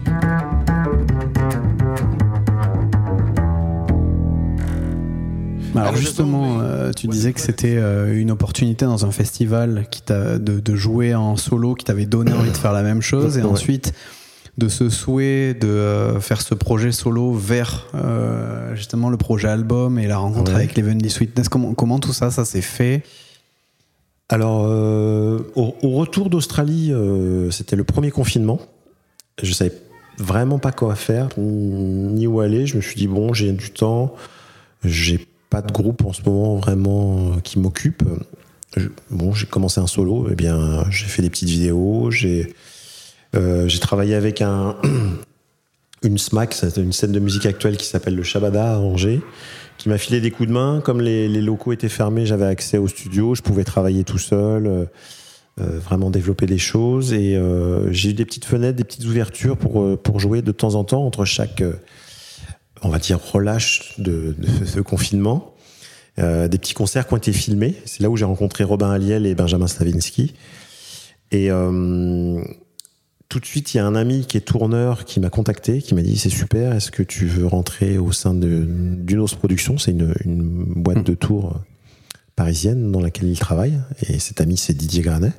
Alors 5.76 5.96
justement, 5.96 6.60
euh, 6.60 6.92
tu 6.92 7.06
disais 7.08 7.32
que 7.32 7.40
c'était 7.40 7.76
euh, 7.76 8.18
une 8.18 8.30
opportunité 8.30 8.84
dans 8.84 9.04
un 9.06 9.10
festival 9.10 9.86
qui 9.90 10.02
t'a 10.02 10.38
de, 10.38 10.60
de 10.60 10.74
jouer 10.76 11.14
en 11.14 11.36
solo, 11.36 11.74
qui 11.74 11.84
t'avait 11.84 12.06
donné 12.06 12.32
envie 12.32 12.50
de 12.50 12.56
faire 12.56 12.72
la 12.72 12.82
même 12.82 13.02
chose, 13.02 13.38
et 13.38 13.42
Ouais. 13.42 13.48
ensuite 13.48 13.92
de 14.56 14.68
ce 14.68 14.88
souhait 14.88 15.52
de 15.54 15.66
euh, 15.66 16.20
faire 16.20 16.40
ce 16.40 16.54
projet 16.54 16.92
solo 16.92 17.32
vers 17.32 17.86
euh, 17.96 18.74
justement 18.76 19.10
le 19.10 19.16
projet 19.16 19.48
album 19.48 19.98
et 19.98 20.06
la 20.06 20.18
rencontre 20.18 20.52
Ouais. 20.52 20.58
avec 20.58 20.76
l'Evenly 20.76 21.10
Sweetness. 21.10 21.48
Comment, 21.48 21.74
comment 21.74 21.98
tout 21.98 22.12
ça, 22.12 22.30
ça 22.30 22.44
s'est 22.44 22.60
fait? 22.62 23.02
Alors, 24.28 24.64
euh, 24.66 25.40
au, 25.56 25.74
au 25.82 25.90
retour 25.90 26.30
d'Australie, 26.30 26.92
euh, 26.92 27.50
c'était 27.50 27.76
le 27.76 27.84
premier 27.84 28.10
confinement. 28.10 28.60
Je 29.42 29.52
savais 29.52 29.72
vraiment 30.18 30.58
pas 30.60 30.70
quoi 30.72 30.94
faire, 30.94 31.28
ni 31.36 32.26
où 32.28 32.40
aller. 32.40 32.66
Je 32.66 32.76
me 32.76 32.80
suis 32.80 32.94
dit, 32.96 33.08
bon, 33.08 33.32
j'ai 33.34 33.52
du 33.52 33.70
temps, 33.70 34.14
j'ai 34.84 35.26
pas 35.54 35.62
de 35.62 35.70
groupe 35.70 36.04
en 36.04 36.12
ce 36.12 36.20
moment 36.26 36.56
vraiment 36.56 37.16
euh, 37.16 37.40
qui 37.40 37.60
m'occupe. 37.60 38.02
Bon, 39.08 39.32
j'ai 39.32 39.46
commencé 39.46 39.80
un 39.80 39.86
solo, 39.86 40.26
eh 40.28 40.34
bien, 40.34 40.84
j'ai 40.90 41.06
fait 41.06 41.22
des 41.22 41.30
petites 41.30 41.48
vidéos, 41.48 42.10
j'ai 42.10 42.52
euh, 43.36 43.68
travaillé 43.80 44.16
avec 44.16 44.42
un, 44.42 44.74
une 46.02 46.18
SMAC, 46.18 46.56
une 46.76 46.92
scène 46.92 47.12
de 47.12 47.20
musique 47.20 47.46
actuelle 47.46 47.76
qui 47.76 47.86
s'appelle 47.86 48.16
le 48.16 48.24
Shabada 48.24 48.74
à 48.74 48.78
Angers, 48.78 49.20
qui 49.78 49.88
m'a 49.88 49.96
filé 49.96 50.20
des 50.20 50.32
coups 50.32 50.48
de 50.48 50.52
main. 50.52 50.82
Comme 50.84 51.00
les, 51.00 51.28
locaux 51.28 51.72
étaient 51.72 51.88
fermés, 51.88 52.26
j'avais 52.26 52.46
accès 52.46 52.78
au 52.78 52.88
studio, 52.88 53.36
je 53.36 53.42
pouvais 53.42 53.62
travailler 53.62 54.02
tout 54.02 54.18
seul, 54.18 54.66
euh, 54.66 54.86
vraiment 55.56 56.10
développer 56.10 56.46
des 56.46 56.58
choses. 56.58 57.12
Et 57.12 57.40
j'ai 57.92 58.10
eu 58.10 58.14
des 58.14 58.24
petites 58.24 58.44
fenêtres, 58.44 58.76
des 58.76 58.82
petites 58.84 59.04
ouvertures 59.04 59.56
pour, 59.56 59.96
pour 60.02 60.18
jouer 60.18 60.42
de 60.42 60.50
temps 60.50 60.74
en 60.74 60.82
temps 60.82 61.06
entre 61.06 61.24
chaque, 61.24 61.62
on 62.84 62.88
va 62.88 62.98
dire, 62.98 63.18
relâche 63.20 63.98
de, 63.98 64.36
de 64.38 64.64
ce 64.64 64.80
confinement. 64.80 65.54
Euh, 66.20 66.46
des 66.46 66.58
petits 66.58 66.74
concerts 66.74 67.08
qui 67.08 67.14
ont 67.14 67.16
été 67.16 67.32
filmés. 67.32 67.74
C'est 67.86 68.00
là 68.00 68.08
où 68.08 68.16
j'ai 68.16 68.24
rencontré 68.24 68.62
Robin 68.62 68.90
Aliel 68.90 69.26
et 69.26 69.34
Benjamin 69.34 69.66
Slavinsky. 69.66 70.32
Et 71.32 71.50
euh, 71.50 72.40
tout 73.28 73.40
de 73.40 73.44
suite, 73.46 73.74
il 73.74 73.78
y 73.78 73.80
a 73.80 73.86
un 73.86 73.96
ami 73.96 74.24
qui 74.24 74.36
est 74.36 74.42
tourneur 74.42 75.06
qui 75.06 75.18
m'a 75.18 75.28
contacté, 75.28 75.82
qui 75.82 75.94
m'a 75.96 76.02
dit 76.02 76.16
c'est 76.16 76.30
super, 76.30 76.72
est-ce 76.72 76.92
que 76.92 77.02
tu 77.02 77.26
veux 77.26 77.48
rentrer 77.48 77.98
au 77.98 78.12
sein 78.12 78.32
d'Unos 78.32 79.34
Productions 79.34 79.76
C'est 79.76 79.90
une, 79.90 80.14
une 80.24 80.64
boîte 80.64 81.04
de 81.04 81.14
tour 81.14 81.60
parisienne 82.36 82.92
dans 82.92 83.00
laquelle 83.00 83.28
il 83.28 83.38
travaille. 83.38 83.80
Et 84.08 84.20
cet 84.20 84.40
ami, 84.40 84.56
c'est 84.56 84.74
Didier 84.74 85.02
Granet. 85.02 85.32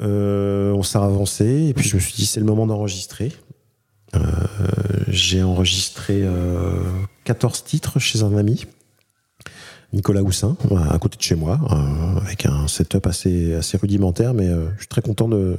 Euh, 0.00 0.72
on 0.72 0.82
s'est 0.82 0.98
avancé 0.98 1.68
et 1.68 1.74
puis 1.74 1.88
je 1.88 1.96
me 1.96 2.00
suis 2.00 2.12
dit 2.14 2.26
c'est 2.26 2.40
le 2.40 2.46
moment 2.46 2.66
d'enregistrer. 2.66 3.32
Euh, 5.16 5.18
J'ai 5.18 5.42
enregistré 5.42 6.20
euh, 6.22 6.82
14 7.24 7.64
titres 7.64 7.98
chez 7.98 8.22
un 8.22 8.36
ami, 8.36 8.66
Nicolas 9.92 10.22
Houssin, 10.22 10.56
à 10.90 10.98
côté 10.98 11.16
de 11.16 11.22
chez 11.22 11.34
moi, 11.34 11.58
euh, 11.70 12.20
avec 12.20 12.46
un 12.46 12.68
setup 12.68 13.06
assez, 13.06 13.54
assez 13.54 13.76
rudimentaire, 13.78 14.34
mais 14.34 14.48
euh, 14.48 14.68
je 14.74 14.80
suis 14.80 14.88
très 14.88 15.02
content 15.02 15.28
de, 15.28 15.56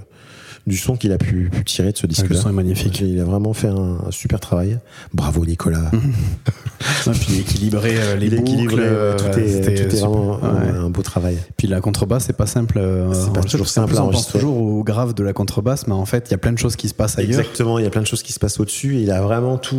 du 0.68 0.78
son 0.78 0.96
qu'il 0.98 1.12
a 1.14 1.18
pu, 1.18 1.50
pu 1.50 1.64
tirer 1.64 1.92
de 1.94 1.98
ce 1.98 2.06
disque-là. 2.06 2.30
le 2.30 2.36
son 2.36 2.50
est 2.50 2.54
magnifique. 2.54 3.00
Il 3.00 3.20
a 3.20 3.24
vraiment 3.24 3.54
fait 3.54 3.70
un, 3.70 3.98
un 4.06 4.12
super 4.12 4.40
travail. 4.40 4.78
Bravo 5.14 5.46
Nicolas. 5.46 5.90
Et 7.08 7.12
puis 7.12 7.40
équilibrer 7.40 7.96
euh, 7.98 8.16
les 8.18 8.30
boucles, 8.30 8.42
équilibré, 8.52 8.82
euh, 8.86 9.16
tout 9.18 9.40
est, 9.40 9.48
c'était 9.48 9.88
tout 9.88 9.96
est 9.96 10.00
vraiment 10.00 10.36
Ouais. 10.36 10.68
un 10.70 10.90
beau 10.90 11.02
travail. 11.02 11.38
Puis 11.58 11.68
la 11.68 11.80
contrebasse, 11.82 12.26
c'est 12.26 12.36
pas 12.38 12.46
simple. 12.46 12.78
euh, 12.78 13.14
C'est 13.14 13.34
pas 13.34 13.42
toujours 13.42 13.68
simple 13.68 13.94
On 13.98 14.10
pense 14.12 14.28
toujours 14.28 14.58
au 14.58 14.84
grave 14.84 15.14
de 15.14 15.24
la 15.24 15.34
contrebasse, 15.34 15.88
mais 15.88 15.94
en 15.94 16.06
fait, 16.06 16.26
il 16.28 16.32
y 16.32 16.36
a 16.36 16.38
plein 16.38 16.52
de 16.52 16.58
choses 16.60 16.76
qui 16.76 16.88
se 16.90 16.94
passent 16.94 17.18
ailleurs. 17.18 17.40
Exactement, 17.40 17.80
il 17.80 17.84
y 17.84 17.88
a 17.88 17.90
plein 17.90 18.02
de 18.02 18.08
choses 18.08 18.22
qui 18.24 18.34
se 18.34 18.40
passent 18.40 18.60
au-dessus 18.60 18.98
il 19.02 19.10
a 19.12 19.22
vraiment 19.22 19.58
tout, 19.58 19.78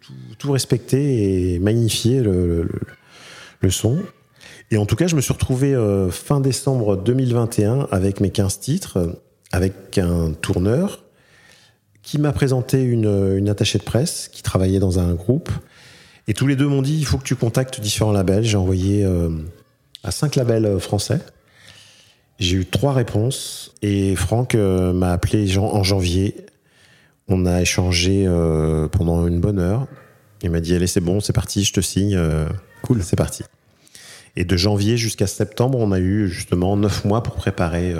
tout, 0.00 0.12
tout 0.38 0.52
respecté 0.52 1.54
et 1.54 1.58
magnifié 1.60 2.20
le, 2.22 2.64
le- 2.64 2.80
le 3.60 3.70
son. 3.70 3.98
Et 4.70 4.76
en 4.76 4.84
tout 4.86 4.96
cas, 4.96 5.06
je 5.06 5.14
me 5.16 5.20
suis 5.20 5.32
retrouvé 5.32 5.74
euh, 5.74 6.10
fin 6.10 6.40
décembre 6.40 6.96
2021 6.96 7.86
avec 7.90 8.20
mes 8.20 8.30
15 8.30 8.58
titres, 8.60 8.96
euh, 8.98 9.12
avec 9.54 9.98
un 9.98 10.32
tourneur 10.32 11.04
qui 12.02 12.18
m'a 12.18 12.32
présenté 12.32 12.82
une, 12.82 13.36
une 13.38 13.48
attachée 13.48 13.78
de 13.78 13.84
presse 13.84 14.28
qui 14.32 14.42
travaillait 14.42 14.80
dans 14.80 14.98
un 14.98 15.14
groupe. 15.14 15.48
Et 16.26 16.34
tous 16.34 16.48
les 16.48 16.56
deux 16.56 16.66
m'ont 16.66 16.82
dit 16.82 16.96
il 16.98 17.06
faut 17.06 17.18
que 17.18 17.24
tu 17.24 17.36
contactes 17.36 17.80
différents 17.80 18.10
labels. 18.10 18.42
J'ai 18.42 18.56
envoyé 18.56 19.04
euh, 19.04 19.30
à 20.02 20.10
cinq 20.10 20.34
labels 20.34 20.66
euh, 20.66 20.78
français. 20.80 21.20
J'ai 22.40 22.56
eu 22.56 22.66
trois 22.66 22.92
réponses 22.92 23.72
et 23.80 24.16
Franck 24.16 24.56
euh, 24.56 24.92
m'a 24.92 25.12
appelé 25.12 25.56
en 25.56 25.84
janvier. 25.84 26.34
On 27.28 27.46
a 27.46 27.62
échangé 27.62 28.24
euh, 28.26 28.88
pendant 28.88 29.24
une 29.28 29.40
bonne 29.40 29.60
heure. 29.60 29.86
Il 30.42 30.50
m'a 30.50 30.60
dit 30.60 30.74
allez 30.74 30.88
c'est 30.88 31.00
bon, 31.00 31.20
c'est 31.20 31.32
parti, 31.32 31.62
je 31.62 31.72
te 31.72 31.80
signe. 31.80 32.18
cool, 32.82 33.04
c'est 33.04 33.16
parti. 33.16 33.44
Et 34.34 34.44
de 34.44 34.56
janvier 34.56 34.96
jusqu'à 34.96 35.28
septembre, 35.28 35.78
on 35.78 35.92
a 35.92 36.00
eu 36.00 36.28
justement 36.28 36.76
neuf 36.76 37.04
mois 37.04 37.22
pour 37.22 37.36
préparer 37.36 37.94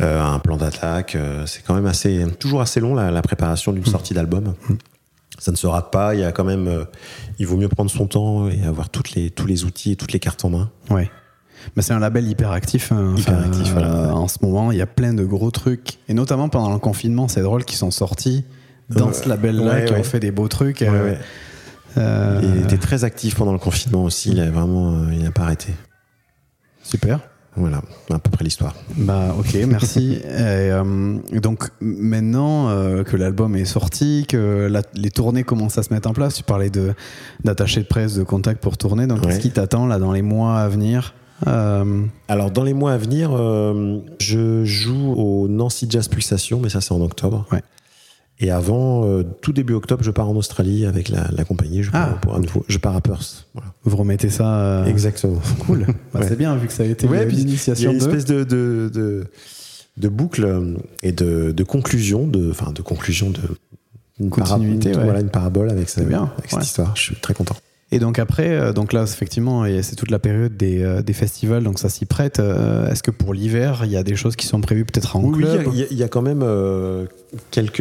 un 0.00 0.38
plan 0.38 0.56
d'attaque. 0.56 1.14
Euh, 1.14 1.44
c'est 1.46 1.62
quand 1.64 1.74
même 1.74 1.86
assez, 1.86 2.24
toujours 2.38 2.60
assez 2.60 2.80
long 2.80 2.94
la, 2.94 3.10
la 3.10 3.22
préparation 3.22 3.72
d'une 3.72 3.84
sortie 3.86 4.14
d'album. 4.14 4.54
Ça 5.38 5.50
ne 5.50 5.56
se 5.56 5.66
rate 5.66 5.90
pas. 5.90 6.14
Il 6.14 6.20
y 6.20 6.24
a 6.24 6.32
quand 6.32 6.44
même, 6.44 6.68
euh, 6.68 6.84
il 7.38 7.46
vaut 7.46 7.56
mieux 7.56 7.68
prendre 7.68 7.90
son 7.90 8.06
temps 8.06 8.48
et 8.48 8.64
avoir 8.64 8.90
toutes 8.90 9.12
les, 9.12 9.30
tous 9.30 9.46
les 9.46 9.64
outils 9.64 9.92
et 9.92 9.96
toutes 9.96 10.12
les 10.12 10.20
cartes 10.20 10.44
en 10.44 10.50
main. 10.50 10.70
Ouais. 10.90 11.10
Mais 11.76 11.82
c'est 11.82 11.92
un 11.92 11.98
label 12.00 12.26
hyper 12.28 12.50
actif. 12.50 12.92
hein. 12.92 13.14
Hyper 13.16 13.34
Enfin, 13.38 13.42
actif, 13.48 13.72
voilà. 13.72 13.88
euh, 13.94 14.10
En 14.10 14.28
ce 14.28 14.38
moment, 14.42 14.72
il 14.72 14.78
y 14.78 14.82
a 14.82 14.86
plein 14.86 15.14
de 15.14 15.24
gros 15.24 15.50
trucs. 15.50 15.98
Et 16.08 16.14
notamment 16.14 16.48
pendant 16.48 16.72
le 16.72 16.78
confinement, 16.78 17.28
c'est 17.28 17.42
drôle 17.42 17.64
qu'ils 17.64 17.78
sont 17.78 17.90
sortis 17.90 18.44
dans 18.90 19.12
ce 19.12 19.28
label-là, 19.28 19.72
Ouais, 19.72 19.84
qui 19.86 19.92
ouais. 19.92 20.00
ont 20.00 20.04
fait 20.04 20.20
des 20.20 20.30
beaux 20.32 20.48
trucs. 20.48 20.80
Ouais, 20.80 20.88
euh, 20.88 21.14
euh, 21.98 22.40
Il 22.42 22.62
était 22.64 22.78
très 22.78 23.04
actif 23.04 23.34
pendant 23.36 23.52
le 23.52 23.58
confinement 23.58 24.04
aussi. 24.04 24.30
Il 24.32 24.40
a 24.40 24.50
vraiment, 24.50 24.92
euh, 24.92 25.12
il 25.12 25.22
n'a 25.22 25.30
pas 25.30 25.42
arrêté. 25.42 25.72
Super. 26.82 27.20
Voilà, 27.54 27.82
à 28.10 28.18
peu 28.18 28.30
près 28.30 28.44
l'histoire. 28.44 28.74
Bah 28.96 29.34
ok, 29.38 29.54
merci. 29.68 30.12
Et, 30.24 30.26
euh, 30.30 31.18
donc 31.32 31.68
maintenant 31.80 32.70
euh, 32.70 33.02
que 33.04 33.16
l'album 33.16 33.54
est 33.56 33.66
sorti, 33.66 34.24
que 34.26 34.68
la- 34.70 34.82
les 34.94 35.10
tournées 35.10 35.44
commencent 35.44 35.76
à 35.76 35.82
se 35.82 35.92
mettre 35.92 36.08
en 36.08 36.14
place, 36.14 36.34
tu 36.34 36.42
parlais 36.44 36.70
de 36.70 36.94
d'attaché 37.44 37.80
de 37.82 37.86
presse, 37.86 38.14
de 38.14 38.22
contact 38.22 38.62
pour 38.62 38.78
tourner. 38.78 39.06
Donc 39.06 39.20
Ouais. 39.20 39.26
qu'est-ce 39.28 39.40
qui 39.40 39.50
t'attend 39.50 39.86
là 39.86 39.98
dans 39.98 40.12
les 40.12 40.22
mois 40.22 40.58
à 40.60 40.68
venir 40.68 41.14
Euh, 41.48 42.04
Alors, 42.28 42.52
dans 42.52 42.62
les 42.62 42.72
mois 42.72 42.92
à 42.92 42.96
venir, 42.98 43.30
euh, 43.32 43.98
je 44.20 44.64
joue 44.64 45.12
au 45.16 45.48
Nancy 45.48 45.86
Jazz 45.90 46.06
Pulsation, 46.06 46.60
mais 46.62 46.68
ça, 46.68 46.80
c'est 46.80 46.92
en 46.92 47.00
octobre. 47.00 47.46
Ouais. 47.50 47.62
Et 48.38 48.50
avant, 48.50 49.04
euh, 49.06 49.22
tout 49.40 49.52
début 49.52 49.74
octobre, 49.74 50.02
je 50.02 50.10
pars 50.10 50.28
en 50.28 50.34
Australie 50.34 50.84
avec 50.84 51.08
la, 51.08 51.28
la 51.30 51.44
compagnie. 51.44 51.82
Je 51.82 51.90
pars, 51.92 52.08
Ah, 52.14 52.18
pour 52.20 52.34
un 52.34 52.40
nouveau, 52.40 52.64
je 52.66 52.78
pars 52.78 52.96
à 52.96 53.00
Perth. 53.00 53.46
Voilà. 53.54 53.72
Vous 53.84 53.96
remettez 53.96 54.30
ça 54.30 54.56
euh, 54.60 54.84
Exactement. 54.86 55.40
Cool. 55.60 55.86
Bah, 56.12 56.20
Ouais. 56.20 56.28
C'est 56.28 56.36
bien 56.36 56.56
vu 56.56 56.66
que 56.66 56.72
ça 56.72 56.82
a 56.82 56.86
été 56.86 57.06
Ouais, 57.06 57.24
puis 57.26 57.36
Il 57.36 57.38
y 57.38 57.42
a 57.42 57.44
l'initiation 57.46 57.90
une 57.92 57.98
espèce 57.98 58.24
de, 58.24 58.42
de, 58.42 58.90
de, 58.92 59.26
de 59.96 60.08
boucle 60.08 60.44
euh, 60.44 60.74
et 61.02 61.12
de, 61.12 61.52
de 61.52 61.62
conclusion, 61.64 62.26
de, 62.26 62.50
enfin, 62.50 62.72
de 62.72 62.82
conclusion 62.82 63.30
de. 63.30 63.40
Une 64.20 64.30
Continuité, 64.30 64.94
ouais. 64.94 65.04
Voilà, 65.04 65.20
une 65.20 65.30
parabole 65.30 65.70
avec, 65.70 65.88
ça, 65.88 66.02
bien, 66.02 66.30
avec 66.38 66.50
cette 66.50 66.64
histoire. 66.64 66.94
Je 66.96 67.00
suis 67.02 67.16
très 67.16 67.34
content. 67.34 67.56
Et 67.94 67.98
donc 67.98 68.18
après, 68.18 68.48
euh, 68.48 68.72
donc 68.72 68.92
là 68.94 69.02
effectivement, 69.04 69.64
c'est 69.82 69.96
toute 69.96 70.10
la 70.10 70.18
période 70.18 70.56
des, 70.56 70.82
euh, 70.82 71.02
des 71.02 71.12
festivals, 71.12 71.62
donc 71.62 71.78
ça 71.78 71.88
s'y 71.90 72.06
prête. 72.06 72.40
Euh, 72.40 72.90
Est-ce 72.90 73.02
que 73.02 73.10
pour 73.10 73.34
l'hiver, 73.34 73.82
il 73.84 73.90
y 73.90 73.96
a 73.98 74.02
des 74.02 74.16
choses 74.16 74.34
qui 74.34 74.46
sont 74.46 74.60
prévues 74.62 74.84
peut-être 74.86 75.14
en 75.16 75.22
Oui, 75.22 75.32
oui, 75.34 75.42
club 75.42 75.62
il 75.72 75.78
y 75.78 75.82
a- 75.82 75.82
il 75.82 75.82
y, 75.82 75.82
a- 75.82 75.86
il 75.92 75.98
y 75.98 76.02
a 76.02 76.08
quand 76.08 76.22
même 76.22 76.40
euh, 76.42 77.04
quelques, 77.50 77.80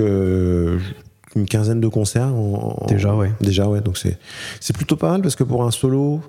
une 1.36 1.46
quinzaine 1.46 1.80
de 1.80 1.88
concerts. 1.88 2.28
en- 2.36 2.86
Déjà, 2.90 3.16
ouais. 3.16 3.32
Déjà, 3.40 3.68
ouais. 3.70 3.80
Donc 3.82 3.98
c'est 3.98 4.18
c'est 4.60 4.76
plutôt 4.76 4.98
pas 4.98 5.10
mal 5.12 5.22
parce 5.22 5.36
que 5.38 5.46
pour 5.46 5.64
un 5.64 5.72
solo 5.72 6.20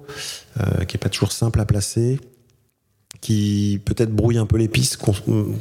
euh, 0.60 0.84
qui 0.84 0.96
est 0.96 1.00
pas 1.00 1.08
toujours 1.08 1.32
simple 1.32 1.58
à 1.60 1.64
placer, 1.64 2.20
qui 3.20 3.80
peut-être 3.84 4.12
brouille 4.14 4.38
un 4.38 4.46
peu 4.46 4.58
les 4.58 4.68
pistes 4.68 4.96
com- 4.96 5.54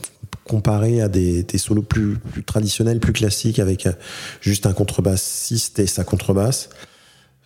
comparé 0.46 1.02
à 1.02 1.08
des, 1.08 1.44
des 1.44 1.58
solos 1.58 1.82
plus, 1.84 2.18
plus 2.18 2.44
traditionnels, 2.44 3.00
plus 3.00 3.14
classiques 3.14 3.60
avec 3.60 3.88
juste 4.42 4.66
un 4.66 4.74
contrebassiste 4.74 5.80
et 5.80 5.88
sa 5.88 6.04
contrebasse. 6.04 6.70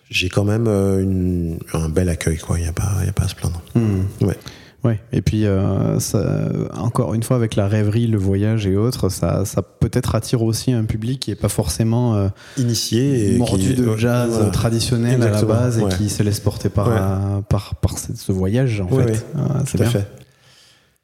J'ai 0.10 0.30
quand 0.30 0.44
même 0.44 0.68
euh, 0.68 1.02
une- 1.02 1.58
un 1.74 1.90
bel 1.90 2.10
accueil, 2.10 2.38
quoi. 2.38 2.58
Il 2.60 2.64
n'y 2.64 2.68
a, 2.70 2.74
pas- 2.74 3.04
y 3.06 3.10
a 3.10 3.14
pas 3.14 3.24
à 3.24 3.28
se 3.28 3.36
plaindre. 3.36 3.62
Hmm. 3.74 4.02
Ouais. 4.22 4.38
Ouais, 4.84 5.00
et 5.12 5.24
puis 5.24 5.48
euh, 5.48 6.00
ça, 6.00 6.48
encore 6.76 7.16
une 7.16 7.24
fois 7.24 7.38
avec 7.38 7.56
la 7.56 7.68
rêverie, 7.68 8.06
le 8.06 8.20
voyage 8.20 8.68
et 8.68 8.78
autres, 8.78 9.10
ça, 9.10 9.44
ça 9.44 9.64
peut-être 9.64 10.14
attire 10.14 10.44
aussi 10.44 10.74
un 10.74 10.84
public 10.86 11.20
qui 11.22 11.32
est 11.32 11.36
pas 11.36 11.50
forcément 11.50 12.16
euh, 12.16 12.28
Initié 12.58 13.34
et 13.34 13.38
mordu 13.40 13.74
qui- 13.74 13.82
de 13.82 13.98
jazz 13.98 14.30
voilà. 14.30 14.52
traditionnel 14.52 15.24
à 15.24 15.32
la 15.32 15.42
base 15.42 15.80
et 15.80 15.86
qui 15.98 16.08
se 16.08 16.22
laisse 16.22 16.40
porter 16.40 16.70
par, 16.70 16.88
Ouais. 16.90 17.42
par, 17.50 17.74
par 17.78 17.98
ce, 17.98 18.32
voyage 18.32 18.80
en 18.82 18.88
Ouais, 18.94 19.08
fait. 19.12 19.26
Ah, 19.36 19.64
c'est 19.66 19.72
Tout 19.78 19.84
à 19.86 19.86
bien. 19.88 19.92
fait. 20.02 20.08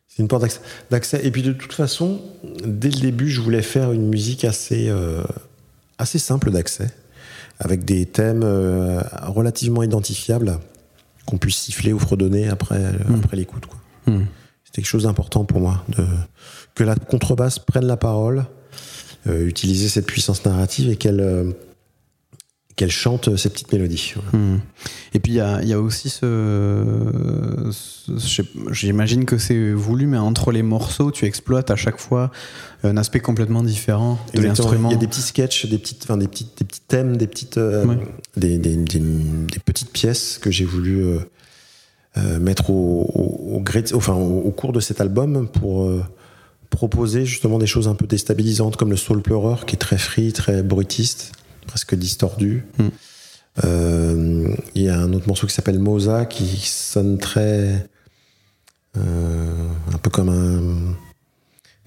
C'est 0.10 0.22
une 0.22 0.28
porte 0.28 0.44
d'accès- 0.44 0.62
d'accès. 0.92 1.22
Et 1.26 1.32
puis 1.32 1.42
de 1.42 1.52
toute 1.54 1.74
façon, 1.74 2.22
dès 2.64 2.90
le 2.92 3.00
début, 3.00 3.32
je 3.32 3.42
voulais 3.42 3.64
faire 3.64 3.94
une 3.94 4.10
musique 4.10 4.46
assez, 4.46 4.90
euh, 4.90 5.24
assez 5.98 6.20
simple 6.20 6.52
d'accès, 6.52 6.92
avec 7.60 7.86
des 7.86 8.06
thèmes 8.06 8.42
euh, 8.44 9.02
relativement 9.24 9.84
identifiables 9.84 10.60
qu'on 11.26 11.38
puisse 11.38 11.58
siffler 11.58 11.94
ou 11.94 12.00
fredonner 12.00 12.50
après, 12.50 12.84
après 13.24 13.38
l'écoute. 13.38 13.64
Hmm. 14.08 14.24
C'était 14.64 14.82
quelque 14.82 14.90
chose 14.90 15.04
d'important 15.04 15.46
pour 15.46 15.60
moi, 15.60 15.84
de, 15.90 16.06
que 16.76 16.84
la 16.84 16.96
contrebasse 16.96 17.60
prenne 17.60 17.86
la 17.86 17.98
parole, 17.98 18.46
euh, 19.28 19.46
utiliser 19.46 19.90
cette 19.90 20.08
puissance 20.08 20.44
narrative 20.46 20.90
et 20.90 20.96
qu'elle 20.96 21.20
euh, 21.20 21.52
qu'elle 22.82 22.92
chante 22.92 23.38
ces 23.38 23.50
petites 23.52 23.72
mélodies. 23.72 24.14
Voilà. 24.16 24.46
Hmm. 24.46 24.60
Et 25.14 25.20
puis 25.20 25.34
il 25.34 25.36
y 25.36 25.40
a, 25.40 25.62
il 25.62 25.68
y 25.68 25.74
a 25.74 25.80
aussi 25.80 26.10
ce, 26.10 26.84
j'imagine 28.72 29.26
que 29.26 29.38
c'est 29.38 29.72
voulu, 29.72 30.08
mais 30.08 30.18
entre 30.18 30.52
les 30.52 30.64
morceaux, 30.64 31.12
tu 31.12 31.26
exploites 31.26 31.70
à 31.70 31.76
chaque 31.76 32.00
fois 32.00 32.32
un 32.84 32.98
aspect 32.98 33.20
complètement 33.20 33.64
différent 33.64 34.18
de 34.34 34.42
l'instrument. 34.42 34.90
Il 34.90 34.94
y 34.94 34.96
a 34.96 35.00
des 35.00 35.08
petits 35.08 35.22
sketchs, 35.22 35.68
des 35.68 35.78
petites, 35.78 36.04
enfin 36.04 36.18
des 36.18 36.28
petites, 36.28 36.58
des 36.58 36.66
petits 36.66 36.82
thèmes, 36.88 37.18
des 37.18 37.28
petites, 37.28 37.58
euh, 37.58 37.86
Ouais. 37.86 37.98
des, 38.38 38.58
des- 38.58 38.76
des- 38.78 39.00
des 39.00 39.60
petites 39.64 39.92
pièces 39.92 40.38
que 40.40 40.50
j'ai 40.50 40.66
voulu 40.66 41.04
euh, 41.04 41.20
euh, 42.18 42.40
mettre 42.40 42.70
au, 42.72 42.74
au, 43.14 43.58
au 43.58 43.60
gré 43.60 43.84
de- 43.84 43.94
enfin, 43.96 44.14
au, 44.14 44.40
au 44.42 44.52
cours 44.52 44.74
de 44.74 44.80
cet 44.80 45.02
album 45.02 45.48
pour 45.48 45.84
euh, 45.86 46.04
proposer 46.70 47.26
justement 47.26 47.60
des 47.60 47.68
choses 47.68 47.88
un 47.88 47.96
peu 47.96 48.08
déstabilisantes 48.08 48.76
comme 48.78 48.90
le 48.90 48.98
soul 48.98 49.22
pleureur 49.22 49.66
qui 49.66 49.76
est 49.76 49.80
très 49.80 49.98
free, 49.98 50.32
très 50.34 50.64
bruitiste, 50.64 51.34
presque 51.72 51.96
distordu. 51.96 52.66
Mm. 52.78 52.88
Euh, 53.64 54.56
Il 54.76 54.82
y 54.82 54.90
a 54.90 55.00
un 55.00 55.14
autre 55.14 55.28
morceau 55.28 55.48
qui 55.48 55.54
s'appelle 55.54 55.80
Mosa 55.80 56.26
qui 56.26 56.58
sonne 56.66 57.18
très 57.18 57.88
euh, 58.98 59.68
un 59.94 59.98
peu 59.98 60.10
comme 60.10 60.30
un 60.30 60.98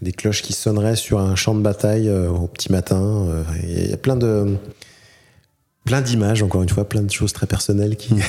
des 0.01 0.13
cloches 0.13 0.41
qui 0.41 0.55
sonneraient 0.55 0.97
sur 0.97 1.21
un 1.21 1.37
champ 1.37 1.55
de 1.55 1.61
bataille 1.61 2.09
euh, 2.09 2.31
au 2.31 2.47
petit 2.47 2.73
matin. 2.73 3.27
Il 3.63 3.91
y 3.91 3.93
a 3.93 3.99
plein 3.99 4.17
de 4.17 4.57
plein 5.85 6.01
d'images, 6.01 6.43
encore 6.43 6.63
une 6.63 6.69
fois, 6.69 6.89
plein 6.89 7.03
de 7.03 7.11
choses 7.11 7.33
très 7.33 7.47
personnelles 7.47 7.97
qui. 7.97 8.15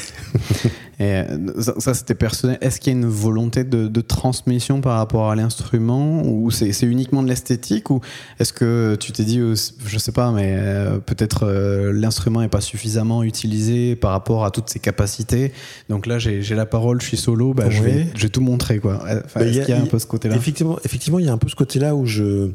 Et 0.97 1.03
euh, 1.03 1.61
ça, 1.61 1.73
ça, 1.79 1.93
c'était 1.93 2.15
personnel. 2.15 2.57
Est-ce 2.61 2.79
qu'il 2.79 2.93
y 2.93 2.95
a 2.95 2.99
une 2.99 3.05
volonté 3.05 3.65
de, 3.65 3.87
de 3.87 4.01
transmission 4.01 4.79
par 4.79 4.97
rapport 4.97 5.29
à 5.29 5.35
l'instrument 5.35 6.21
ou 6.25 6.51
c'est 6.51 6.71
c'est 6.71 6.85
uniquement 6.85 7.21
de 7.21 7.27
l'esthétique 7.27 7.89
ou 7.89 7.99
est-ce 8.39 8.53
que 8.53 8.95
tu 8.97 9.11
t'es 9.11 9.23
dit, 9.25 9.39
euh, 9.39 9.55
je 9.85 9.97
sais 9.97 10.13
pas, 10.13 10.31
mais 10.31 10.55
euh, 10.57 10.99
peut-être 10.99 11.43
euh, 11.45 11.91
l'instrument 11.91 12.41
est 12.43 12.47
pas 12.47 12.61
suffisamment 12.61 13.23
utilisé 13.23 13.97
par 13.97 14.11
rapport 14.11 14.45
à 14.45 14.51
toutes 14.51 14.69
ses 14.69 14.79
capacités? 14.79 15.51
Donc 15.89 16.05
là, 16.07 16.17
j'ai 16.17 16.41
j'ai 16.41 16.55
la 16.55 16.65
parole, 16.65 17.01
je 17.01 17.07
suis 17.07 17.17
solo, 17.17 17.53
bah, 17.53 17.69
je, 17.69 17.83
vais, 17.83 18.07
je 18.15 18.23
vais 18.23 18.29
tout 18.29 18.41
montrer 18.41 18.79
quoi. 18.79 19.01
Enfin, 19.03 19.41
Bah, 19.41 19.45
est-ce 19.45 19.49
il 19.49 19.55
y 19.57 19.59
a- 19.59 19.65
qu'il 19.65 19.75
y 19.75 19.77
a 19.77 19.81
un 19.81 19.85
peu 19.85 19.99
ce 19.99 20.07
côté-là? 20.07 20.35
Effectivement, 20.35 20.77
effectivement, 20.85 21.19
il 21.19 21.25
y 21.25 21.29
a 21.29 21.33
un 21.33 21.37
peu 21.37 21.49
ce 21.49 21.55
côté-là 21.55 21.93
où 21.93 22.05
je, 22.05 22.51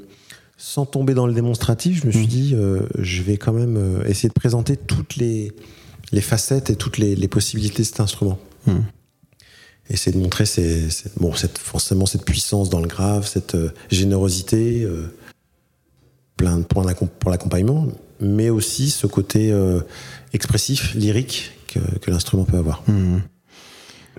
sans 0.62 0.84
tomber 0.84 1.14
dans 1.14 1.26
le 1.26 1.32
démonstratif, 1.32 2.02
je 2.02 2.06
me 2.06 2.12
suis 2.12 2.24
Mm. 2.24 2.26
dit, 2.26 2.50
euh, 2.54 2.80
je 2.98 3.22
vais 3.22 3.38
quand 3.38 3.54
même 3.54 3.76
euh, 3.78 4.04
essayer 4.04 4.28
de 4.28 4.34
présenter 4.34 4.76
toutes 4.76 5.16
les, 5.16 5.52
les 6.12 6.20
facettes 6.20 6.68
et 6.68 6.76
toutes 6.76 6.98
les, 6.98 7.16
les 7.16 7.28
possibilités 7.28 7.78
de 7.82 7.86
cet 7.86 7.98
instrument. 8.00 8.38
Mm. 8.66 8.72
Essayer 9.88 10.14
de 10.16 10.22
montrer 10.22 10.44
ces- 10.44 10.90
ces- 10.90 11.10
bon, 11.16 11.34
cette, 11.34 11.56
forcément 11.58 12.04
cette 12.04 12.26
puissance 12.26 12.68
dans 12.68 12.80
le 12.80 12.86
grave, 12.88 13.26
cette 13.26 13.54
euh, 13.54 13.70
générosité, 13.90 14.82
euh, 14.84 15.06
plein 16.36 16.58
de 16.58 16.64
points 16.64 16.84
pour 17.18 17.30
l'accompagnement, 17.30 17.86
mais 18.20 18.50
aussi 18.50 18.90
ce 18.90 19.06
côté 19.06 19.52
expressif, 20.34 20.94
lyrique 20.94 21.52
que, 21.68 21.78
que 21.98 22.10
l'instrument 22.10 22.44
peut 22.44 22.56
avoir. 22.58 22.82
Hmm. 22.86 23.18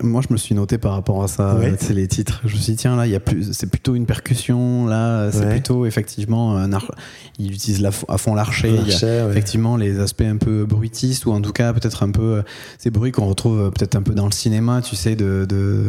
Moi, 0.00 0.22
je 0.26 0.32
me 0.32 0.38
suis 0.38 0.54
noté 0.54 0.78
par 0.78 0.92
rapport 0.94 1.22
à 1.22 1.28
ça, 1.28 1.54
Ouais. 1.56 1.74
sais, 1.78 1.92
les 1.92 2.08
titres. 2.08 2.40
Je 2.44 2.54
me 2.54 2.58
suis 2.60 2.72
dit, 2.72 2.76
tiens, 2.78 2.96
là, 2.96 3.06
il 3.06 3.12
y 3.12 3.14
a 3.14 3.20
plus, 3.20 3.52
c'est 3.52 3.68
plutôt 3.68 3.94
une 3.94 4.06
percussion, 4.06 4.86
là, 4.86 5.30
c'est 5.30 5.40
Ouais. 5.44 5.50
plutôt 5.50 5.84
effectivement 5.86 6.56
un 6.56 6.72
ar- 6.72 6.90
Il 7.38 7.52
utilise 7.52 7.80
la 7.80 7.90
à 8.08 8.18
fond 8.18 8.34
l'archer. 8.34 8.68
il 8.68 8.74
y 8.74 8.78
a 8.78 8.82
L'archet, 8.86 9.22
ouais. 9.22 9.30
Effectivement, 9.30 9.76
les 9.76 10.00
aspects 10.00 10.22
un 10.22 10.38
peu 10.38 10.64
bruitistes, 10.64 11.26
ou 11.26 11.32
en 11.32 11.40
tout 11.40 11.52
cas, 11.52 11.72
peut-être 11.72 12.02
un 12.02 12.10
peu 12.10 12.42
ces 12.78 12.90
bruits 12.90 13.12
qu'on 13.12 13.26
retrouve 13.26 13.60
euh, 13.60 13.70
peut-être 13.70 13.94
un 13.94 14.02
peu 14.02 14.14
dans 14.14 14.26
le 14.26 14.32
cinéma, 14.32 14.80
tu 14.82 14.96
sais, 14.96 15.14
de, 15.14 15.46
de, 15.48 15.84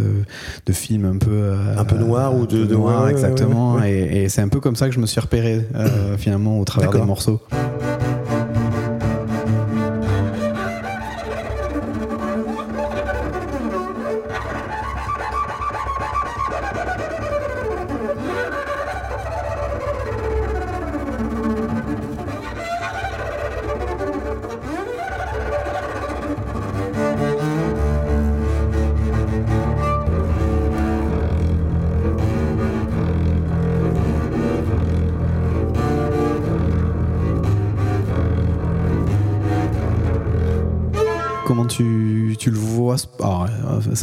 de 0.65 0.73
films 0.73 1.05
un 1.05 1.17
peu. 1.17 1.31
euh, 1.31 1.77
Un 1.77 1.85
peu 1.85 1.97
noirs 1.97 2.35
ou 2.35 2.45
de- 2.45 2.65
de- 2.65 2.75
noirs, 2.75 3.07
exactement. 3.07 3.81
Et, 3.83 4.23
et 4.23 4.29
c'est 4.29 4.41
un 4.41 4.47
peu 4.49 4.59
comme 4.59 4.75
ça 4.75 4.87
que 4.89 4.93
je 4.93 4.99
me 4.99 5.05
suis 5.07 5.21
repéré, 5.21 5.65
euh, 5.75 6.17
finalement, 6.17 6.59
au 6.59 6.65
travers 6.65 6.91
des 6.91 7.01
morceaux. 7.01 7.41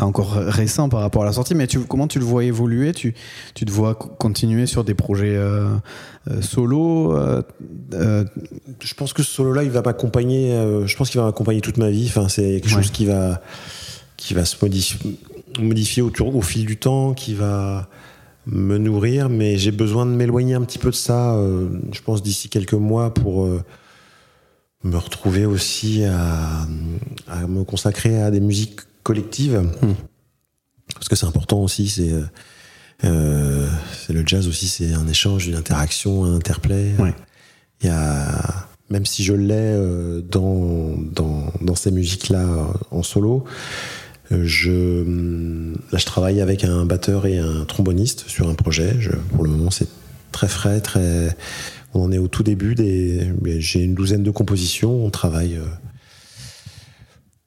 C'est 0.00 0.06
encore 0.06 0.32
récent 0.32 0.88
par 0.88 1.00
rapport 1.00 1.24
à 1.24 1.26
la 1.26 1.34
sortie, 1.34 1.54
mais 1.54 1.66
tu, 1.66 1.80
comment 1.80 2.08
tu 2.08 2.18
le 2.18 2.24
vois 2.24 2.42
évoluer? 2.44 2.92
Tu, 2.94 3.12
tu 3.52 3.66
te 3.66 3.70
vois 3.70 3.94
co- 3.94 4.08
continuer 4.08 4.64
sur 4.64 4.82
des 4.82 4.94
projets 4.94 5.36
euh, 5.36 5.66
euh, 6.30 6.40
solo 6.40 7.14
euh, 7.14 7.42
je 8.80 8.94
pense 8.94 9.12
que 9.12 9.22
ce 9.22 9.30
solo-là, 9.30 9.62
il 9.62 9.68
va 9.70 9.82
m'accompagner. 9.82 10.52
je 10.86 10.96
pense 10.96 11.10
qu'il 11.10 11.20
va 11.20 11.26
m'accompagner 11.26 11.60
toute 11.60 11.76
ma 11.76 11.90
vie. 11.90 12.06
Enfin, 12.08 12.28
c'est 12.30 12.62
quelque 12.62 12.74
Ouais. 12.76 12.82
chose 12.82 12.90
qui 12.92 13.04
va, 13.04 13.42
qui 14.16 14.32
va 14.32 14.46
se 14.46 14.56
modifier, 14.64 15.18
modifier 15.58 16.02
au, 16.02 16.40
fil 16.40 16.64
du 16.64 16.78
temps, 16.78 17.12
qui 17.12 17.34
va 17.34 17.86
me 18.46 18.78
nourrir. 18.78 19.28
Mais 19.28 19.58
j'ai 19.58 19.70
besoin 19.70 20.06
de 20.06 20.12
m'éloigner 20.12 20.54
un 20.54 20.62
petit 20.62 20.78
peu 20.78 20.88
de 20.88 20.94
ça. 20.94 21.36
je 21.92 22.00
pense 22.00 22.22
d'ici 22.22 22.48
quelques 22.48 22.72
mois 22.72 23.12
pour 23.12 23.46
me 24.82 24.96
retrouver 24.96 25.44
aussi 25.44 26.04
à, 26.04 26.66
à 27.28 27.46
me 27.46 27.64
consacrer 27.64 28.22
à 28.22 28.30
des 28.30 28.40
musiques 28.40 28.80
collectives. 29.02 29.62
Parce 30.94 31.08
que 31.08 31.16
c'est 31.16 31.26
important 31.26 31.60
aussi. 31.62 31.88
C'est 31.88 32.12
euh, 32.12 32.22
euh, 33.04 33.68
c'est 34.06 34.12
le 34.12 34.22
jazz 34.26 34.48
aussi. 34.48 34.68
C'est 34.68 34.92
un 34.92 35.06
échange, 35.06 35.46
une 35.46 35.54
interaction, 35.54 36.24
un 36.24 36.34
interplay. 36.34 36.92
Ouais. 36.98 37.14
Il 37.82 37.86
y 37.86 37.90
a, 37.90 38.66
même 38.90 39.06
si 39.06 39.24
je 39.24 39.32
l'ai 39.32 39.54
euh, 39.54 40.20
dans, 40.20 40.96
dans, 40.98 41.52
dans 41.62 41.74
ces 41.74 41.90
musiques-là 41.92 42.46
en 42.90 43.02
solo, 43.02 43.44
je, 44.30 45.02
là, 45.92 45.98
je 45.98 46.04
travaille 46.04 46.40
avec 46.40 46.62
un 46.64 46.84
batteur 46.84 47.26
et 47.26 47.38
un 47.38 47.64
tromboniste 47.64 48.28
sur 48.28 48.48
un 48.48 48.54
projet. 48.54 48.96
Je- 49.00 49.10
pour 49.34 49.44
le 49.44 49.50
moment, 49.50 49.70
c'est 49.70 49.88
très 50.32 50.48
frais, 50.48 50.80
très. 50.80 51.36
On 51.94 52.02
en 52.04 52.12
est 52.12 52.18
au 52.18 52.28
tout 52.28 52.42
début. 52.42 52.74
Des, 52.74 53.32
j'ai 53.58 53.82
une 53.82 53.94
douzaine 53.94 54.22
de 54.22 54.30
compositions. 54.30 55.04
On 55.04 55.10
travaille 55.10 55.58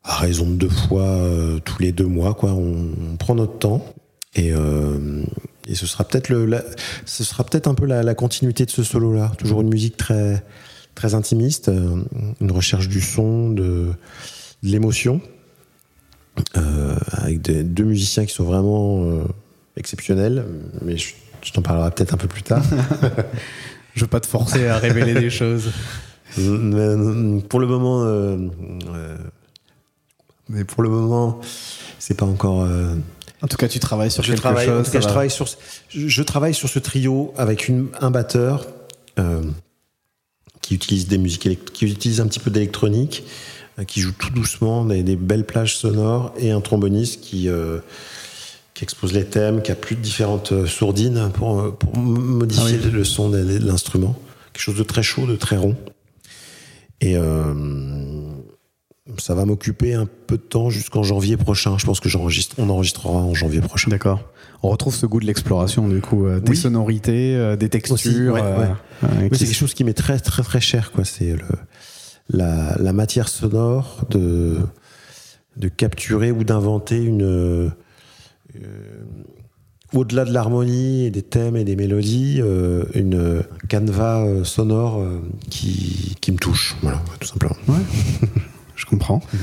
à 0.03 0.17
raison 0.17 0.45
de 0.49 0.55
deux 0.55 0.69
fois 0.69 1.03
euh, 1.03 1.59
tous 1.59 1.81
les 1.81 1.91
deux 1.91 2.05
mois. 2.05 2.33
Quoi. 2.33 2.51
On, 2.51 2.89
on 3.11 3.15
prend 3.17 3.35
notre 3.35 3.57
temps 3.59 3.85
et, 4.35 4.51
euh, 4.51 5.23
et 5.67 5.75
ce 5.75 5.85
sera 5.85 6.03
peut-être 6.03 6.29
le, 6.29 6.45
la- 6.45 6.63
ce 7.05 7.23
sera 7.23 7.43
peut-être 7.45 7.67
un 7.67 7.73
peu 7.75 7.85
la, 7.85 8.03
la 8.03 8.15
continuité 8.15 8.65
de 8.65 8.71
ce 8.71 8.83
solo-là. 8.83 9.31
Toujours 9.37 9.61
une 9.61 9.69
musique 9.69 9.95
très 9.97 10.43
très 10.95 11.15
intimiste, 11.15 11.69
euh, 11.69 12.03
une 12.41 12.51
recherche 12.51 12.87
du 12.89 13.01
son, 13.01 13.49
de, 13.49 13.63
de 13.63 13.93
l'émotion, 14.63 15.21
euh, 16.57 16.95
avec 17.13 17.41
des- 17.41 17.63
deux 17.63 17.85
musiciens 17.85 18.25
qui 18.25 18.33
sont 18.33 18.43
vraiment 18.43 19.05
euh, 19.05 19.23
exceptionnels. 19.77 20.45
Mais 20.83 20.97
je, 20.97 21.13
je 21.43 21.51
t'en 21.51 21.61
parlerai 21.61 21.91
peut-être 21.91 22.13
un 22.13 22.17
peu 22.17 22.27
plus 22.27 22.43
tard. 22.43 22.63
Je 23.95 24.01
veux 24.01 24.07
pas 24.07 24.19
te 24.19 24.25
forcer 24.25 24.65
à 24.67 24.79
révéler 24.79 25.13
des 25.13 25.29
choses. 25.39 25.69
Pour 26.35 27.59
le 27.59 27.67
moment, 27.67 28.03
euh, 28.05 28.37
euh, 28.89 29.17
mais 30.49 30.63
pour 30.63 30.83
le 30.83 30.89
moment, 30.89 31.39
c'est 31.99 32.17
pas 32.17 32.25
encore. 32.25 32.61
euh, 32.63 32.95
En 33.41 33.47
tout 33.47 33.57
cas, 33.57 33.67
tu 33.67 33.79
travailles 33.79 34.11
sur 34.11 34.23
je 34.23 34.29
quelque 34.31 34.41
travaille, 34.41 34.67
chose. 34.67 34.81
en 34.81 34.83
tout 34.83 34.91
cas, 34.91 34.99
je 34.99 35.05
va. 35.05 35.09
travaille 35.11 35.29
sur, 35.31 35.47
ce- 35.47 35.57
je, 35.89 36.07
je 36.07 36.23
travaille 36.23 36.53
sur 36.53 36.69
ce 36.69 36.79
trio 36.79 37.33
avec 37.37 37.67
une, 37.67 37.87
un 38.01 38.11
batteur 38.11 38.67
euh, 39.19 39.41
qui 40.61 40.75
utilise 40.75 41.07
des 41.07 41.17
musiques, 41.17 41.63
qui 41.73 41.85
utilise 41.85 42.19
un 42.21 42.27
petit 42.27 42.39
peu 42.39 42.51
d'électronique, 42.51 43.23
euh, 43.79 43.83
qui 43.83 43.99
joue 44.01 44.11
tout 44.11 44.29
doucement 44.31 44.85
des, 44.85 45.03
des 45.03 45.15
belles 45.15 45.45
plages 45.45 45.75
sonores, 45.77 46.33
et 46.37 46.51
un 46.51 46.61
tromboniste 46.61 47.21
qui 47.21 47.47
qui 48.73 48.83
expose 48.83 49.13
les 49.13 49.25
thèmes, 49.25 49.61
qui 49.61 49.71
a 49.71 49.75
plus 49.75 49.95
de 49.95 50.01
différentes 50.01 50.65
sourdines 50.65 51.29
pour, 51.35 51.75
modifier 51.95 52.79
Ah 52.81 52.85
oui. 52.85 52.91
le 52.91 53.03
son 53.03 53.29
de, 53.29 53.43
de 53.43 53.59
l'instrument. 53.67 54.17
Quelque 54.51 54.63
chose 54.63 54.77
de 54.77 54.83
très 54.83 55.03
chaud, 55.03 55.27
de 55.27 55.35
très 55.35 55.57
rond. 55.57 55.75
Et 56.99 57.15
euh, 57.15 57.53
ça 59.17 59.35
va 59.35 59.45
m'occuper 59.45 59.93
un 59.93 60.05
peu 60.27 60.37
de 60.37 60.41
temps 60.43 60.69
jusqu'en 60.69 61.03
janvier 61.03 61.35
prochain. 61.37 61.77
Je 61.77 61.85
pense 61.85 61.99
que 61.99 62.07
j'enregistre, 62.09 62.55
on 62.57 62.69
enregistrera 62.69 63.09
en 63.13 63.33
janvier 63.33 63.59
prochain. 63.61 63.89
D'accord. 63.91 64.21
On 64.63 64.69
retrouve 64.69 64.95
ce 64.95 65.05
goût 65.05 65.19
de 65.19 65.25
l'exploration, 65.25 65.89
du 65.89 65.99
coup, 65.99 66.25
euh, 66.25 66.39
des 66.39 66.51
Oui. 66.51 66.55
sonorités, 66.57 67.35
euh, 67.35 67.57
des 67.57 67.67
textures. 67.67 68.33
Ouais, 68.35 68.41
euh, 68.41 68.59
ouais. 68.61 68.73
euh, 69.03 69.29
qui 69.29 69.39
c'est 69.39 69.45
quelque 69.45 69.55
chose 69.57 69.73
qui 69.73 69.83
m'est 69.83 69.93
très 69.93 70.19
très 70.19 70.41
très 70.41 70.61
cher, 70.61 70.91
quoi. 70.93 71.03
C'est 71.03 71.35
la, 72.29 72.77
la 72.79 72.93
matière 72.93 73.27
sonore 73.27 74.05
de, 74.09 74.57
de 75.57 75.67
capturer 75.67 76.31
ou 76.31 76.45
d'inventer 76.45 77.03
une. 77.03 77.73
au-delà 79.93 80.23
de 80.25 80.31
l'harmonie 80.31 81.05
et 81.07 81.11
des 81.11 81.23
thèmes 81.23 81.57
et 81.57 81.65
des 81.65 81.75
mélodies, 81.75 82.37
euh, 82.41 82.85
une, 82.93 83.43
un 83.63 83.67
canevas 83.67 84.43
sonore 84.45 85.01
euh, 85.01 85.19
qui, 85.49 86.15
qui 86.21 86.31
me 86.31 86.37
touche, 86.37 86.75
voilà, 86.81 87.01
tout 87.19 87.27
simplement. 87.27 87.57
Je 88.75 88.85
comprends. 88.85 89.21
Mhm. 89.33 89.39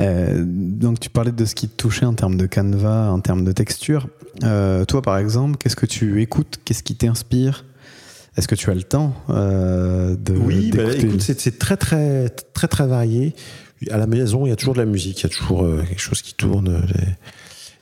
Euh, 0.00 0.44
donc, 0.46 1.00
tu 1.00 1.10
parlais 1.10 1.32
de 1.32 1.44
ce 1.44 1.54
qui 1.54 1.68
te 1.68 1.76
touchait 1.76 2.06
en 2.06 2.14
termes 2.14 2.36
de 2.36 2.46
canevas, 2.46 3.10
en 3.10 3.20
termes 3.20 3.44
de 3.44 3.52
texture. 3.52 4.08
Euh, 4.44 4.84
toi, 4.84 5.02
par 5.02 5.18
exemple, 5.18 5.56
qu'est-ce 5.58 5.76
que 5.76 5.86
tu 5.86 6.22
écoutes? 6.22 6.60
Qu'est-ce 6.64 6.82
qui 6.82 6.96
t'inspire? 6.96 7.64
Est-ce 8.36 8.48
que 8.48 8.54
tu 8.54 8.70
as 8.70 8.74
le 8.74 8.82
temps 8.82 9.14
euh, 9.28 10.16
de 10.16 10.32
Oui, 10.34 10.70
bah, 10.74 10.94
écoute, 10.96 11.20
c'est 11.20 11.58
très 11.58 11.76
très 11.76 12.28
très 12.28 12.68
très 12.68 12.86
varié. 12.86 13.34
À 13.90 13.98
la 13.98 14.06
maison, 14.06 14.46
il 14.46 14.50
y 14.50 14.52
a 14.52 14.56
toujours 14.56 14.74
de 14.74 14.78
la 14.78 14.86
musique, 14.86 15.20
il 15.20 15.22
y 15.24 15.26
a 15.26 15.30
toujours 15.30 15.66
quelque 15.86 16.00
chose 16.00 16.22
qui 16.22 16.34
tourne. 16.34 16.82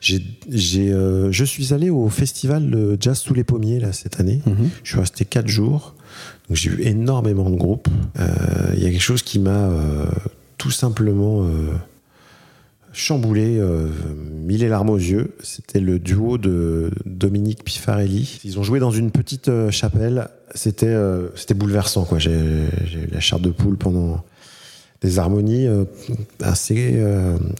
J'ai, 0.01 0.23
j'ai, 0.49 0.93
euh, 0.93 1.33
je 1.33 1.45
suis 1.45 1.75
allé 1.75 1.91
au 1.91 2.09
festival 2.09 2.71
de 2.71 2.97
Jazz 3.01 3.19
sous 3.19 3.35
les 3.35 3.43
pommiers 3.43 3.81
là 3.81 3.93
cette 3.93 4.21
année. 4.21 4.41
Mhm. 4.47 4.71
Je 4.85 4.91
suis 4.91 5.01
resté 5.01 5.25
quatre 5.25 5.49
jours, 5.49 5.95
donc 6.49 6.57
j'ai 6.57 6.71
vu 6.71 6.85
énormément 6.85 7.51
de 7.51 7.57
groupes. 7.57 7.89
Euh, 8.19 8.29
Il 8.77 8.83
y 8.83 8.87
a 8.87 8.91
quelque 8.91 9.03
chose 9.03 9.23
qui 9.23 9.39
m'a 9.41 9.51
euh, 9.51 10.07
tout 10.59 10.71
simplement 10.71 11.45
euh, 11.45 11.73
chamboulé, 12.93 13.59
euh, 13.59 13.89
mis 14.31 14.57
les 14.57 14.69
larmes 14.69 14.91
aux 14.91 14.97
yeux. 14.99 15.35
C'était 15.43 15.81
le 15.81 15.99
duo 15.99 16.37
de 16.39 16.91
Dominique 17.07 17.65
Pifarelli. 17.65 18.41
Ils 18.45 18.59
ont 18.59 18.63
joué 18.63 18.81
dans 18.81 18.91
une 18.91 19.11
petite 19.11 19.49
euh, 19.49 19.71
chapelle. 19.71 20.29
C'était 20.55 20.87
euh, 20.87 21.29
c'était 21.37 21.55
bouleversant. 21.55 22.05
quoi. 22.05 22.19
J'ai 22.19 22.33
eu 22.33 23.07
la 23.13 23.21
chair 23.21 23.39
de 23.41 23.51
poule 23.51 23.77
pendant 23.77 24.25
des 25.01 25.21
harmonies 25.21 25.69
assez, 26.43 27.01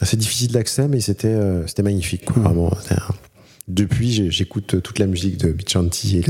assez 0.01 0.17
difficiles 0.17 0.51
d'accès, 0.51 0.89
mais 0.89 0.99
c'était 0.99 1.39
c'était 1.69 1.85
magnifique. 1.85 2.25
quoi. 2.25 2.43
Vraiment, 2.43 2.73
Depuis, 3.69 4.33
j'écoute 4.33 4.83
toute 4.83 4.99
la 4.99 5.07
musique 5.07 5.37
de 5.37 5.53
Bichanti 5.53 6.17
et 6.17 6.23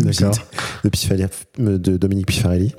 de, 1.58 1.78
de 1.78 1.96
Dominique 1.96 2.26
Pifarelli. 2.26 2.74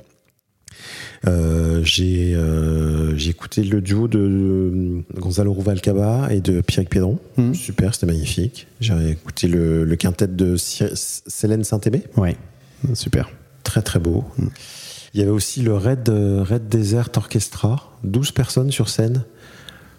Euh, 1.26 1.82
j'ai 1.84 2.34
euh, 2.34 3.14
j'ai 3.16 3.30
écouté 3.30 3.62
le 3.62 3.82
duo 3.82 4.08
de, 4.08 4.18
de 4.18 5.20
Gonzalo 5.20 5.52
Ruvalcaba 5.52 6.28
et 6.32 6.40
de 6.40 6.60
Pierre 6.62 6.86
Piedron. 6.86 7.18
Mhm. 7.36 7.54
Super, 7.54 7.94
c'était 7.94 8.06
magnifique. 8.06 8.66
J'ai 8.80 9.10
écouté 9.10 9.46
le, 9.46 9.84
le 9.84 9.96
quintet 9.96 10.28
de 10.28 10.56
Célène 10.56 11.64
Saint-Aimé. 11.64 12.04
Ouais, 12.16 12.36
super. 12.94 13.30
Très 13.64 13.82
très 13.82 13.98
beau. 13.98 14.24
Il 15.12 15.20
y 15.20 15.22
avait 15.22 15.32
aussi 15.32 15.60
le 15.60 15.76
Red, 15.76 16.08
euh, 16.08 16.42
Red 16.42 16.68
Desert 16.68 17.10
Orchestra, 17.16 17.98
12 18.04 18.32
personnes 18.32 18.70
sur 18.70 18.88
scène. 18.88 19.24